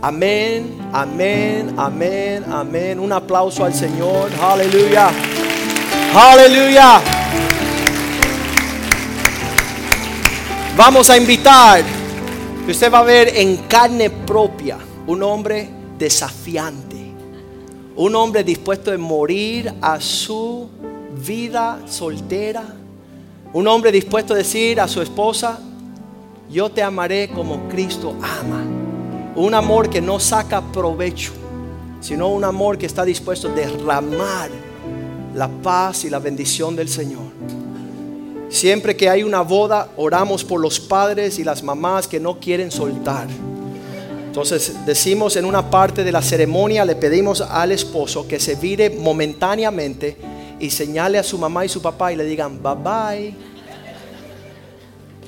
Amén, 0.00 0.78
amén, 0.92 1.74
amén, 1.76 2.44
amén. 2.50 2.98
Un 2.98 3.12
aplauso 3.12 3.64
al 3.64 3.74
Señor. 3.74 4.30
Aleluya. 4.40 5.10
Aleluya. 6.14 7.17
Vamos 10.78 11.10
a 11.10 11.16
invitar. 11.16 11.82
Usted 12.68 12.92
va 12.92 13.00
a 13.00 13.02
ver 13.02 13.36
en 13.36 13.56
carne 13.66 14.10
propia 14.10 14.78
un 15.08 15.24
hombre 15.24 15.68
desafiante. 15.98 16.96
Un 17.96 18.14
hombre 18.14 18.44
dispuesto 18.44 18.92
a 18.92 18.96
morir 18.96 19.74
a 19.82 20.00
su 20.00 20.68
vida 21.26 21.80
soltera. 21.88 22.62
Un 23.52 23.66
hombre 23.66 23.90
dispuesto 23.90 24.34
a 24.34 24.36
decir 24.36 24.80
a 24.80 24.86
su 24.86 25.02
esposa, 25.02 25.58
yo 26.48 26.70
te 26.70 26.80
amaré 26.80 27.28
como 27.28 27.68
Cristo 27.68 28.14
ama. 28.22 28.62
Un 29.34 29.54
amor 29.54 29.90
que 29.90 30.00
no 30.00 30.20
saca 30.20 30.60
provecho, 30.60 31.32
sino 32.00 32.28
un 32.28 32.44
amor 32.44 32.78
que 32.78 32.86
está 32.86 33.04
dispuesto 33.04 33.48
a 33.48 33.52
derramar 33.52 34.48
la 35.34 35.48
paz 35.48 36.04
y 36.04 36.10
la 36.10 36.20
bendición 36.20 36.76
del 36.76 36.88
Señor. 36.88 37.27
Siempre 38.48 38.96
que 38.96 39.10
hay 39.10 39.22
una 39.22 39.42
boda, 39.42 39.90
oramos 39.96 40.42
por 40.42 40.60
los 40.60 40.80
padres 40.80 41.38
y 41.38 41.44
las 41.44 41.62
mamás 41.62 42.08
que 42.08 42.18
no 42.18 42.40
quieren 42.40 42.70
soltar. 42.70 43.28
Entonces 44.26 44.86
decimos 44.86 45.36
en 45.36 45.44
una 45.44 45.70
parte 45.70 46.02
de 46.02 46.12
la 46.12 46.22
ceremonia, 46.22 46.84
le 46.84 46.96
pedimos 46.96 47.40
al 47.40 47.72
esposo 47.72 48.26
que 48.26 48.40
se 48.40 48.54
vire 48.54 48.88
momentáneamente 48.90 50.16
y 50.60 50.70
señale 50.70 51.18
a 51.18 51.22
su 51.22 51.38
mamá 51.38 51.64
y 51.64 51.68
su 51.68 51.82
papá 51.82 52.12
y 52.12 52.16
le 52.16 52.24
digan 52.24 52.62
bye 52.62 52.74
bye. 52.74 53.34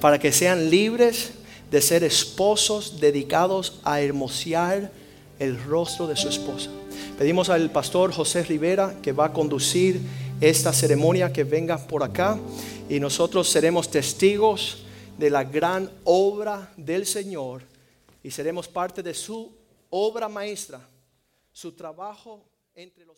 Para 0.00 0.18
que 0.18 0.32
sean 0.32 0.70
libres 0.70 1.32
de 1.70 1.82
ser 1.82 2.04
esposos 2.04 3.00
dedicados 3.00 3.80
a 3.84 4.00
hermosear 4.00 4.90
el 5.38 5.62
rostro 5.62 6.06
de 6.06 6.16
su 6.16 6.28
esposa. 6.28 6.70
Pedimos 7.18 7.50
al 7.50 7.70
pastor 7.70 8.12
José 8.12 8.44
Rivera 8.44 8.94
que 9.02 9.12
va 9.12 9.26
a 9.26 9.32
conducir 9.32 10.00
esta 10.40 10.72
ceremonia 10.72 11.32
que 11.32 11.44
venga 11.44 11.76
por 11.76 12.02
acá 12.02 12.38
y 12.88 12.98
nosotros 12.98 13.48
seremos 13.48 13.90
testigos 13.90 14.84
de 15.18 15.28
la 15.28 15.44
gran 15.44 15.90
obra 16.04 16.72
del 16.76 17.04
Señor 17.04 17.62
y 18.22 18.30
seremos 18.30 18.66
parte 18.66 19.02
de 19.02 19.12
su 19.12 19.52
obra 19.90 20.28
maestra, 20.28 20.80
su 21.52 21.72
trabajo 21.72 22.42
entre 22.74 23.04
los 23.04 23.09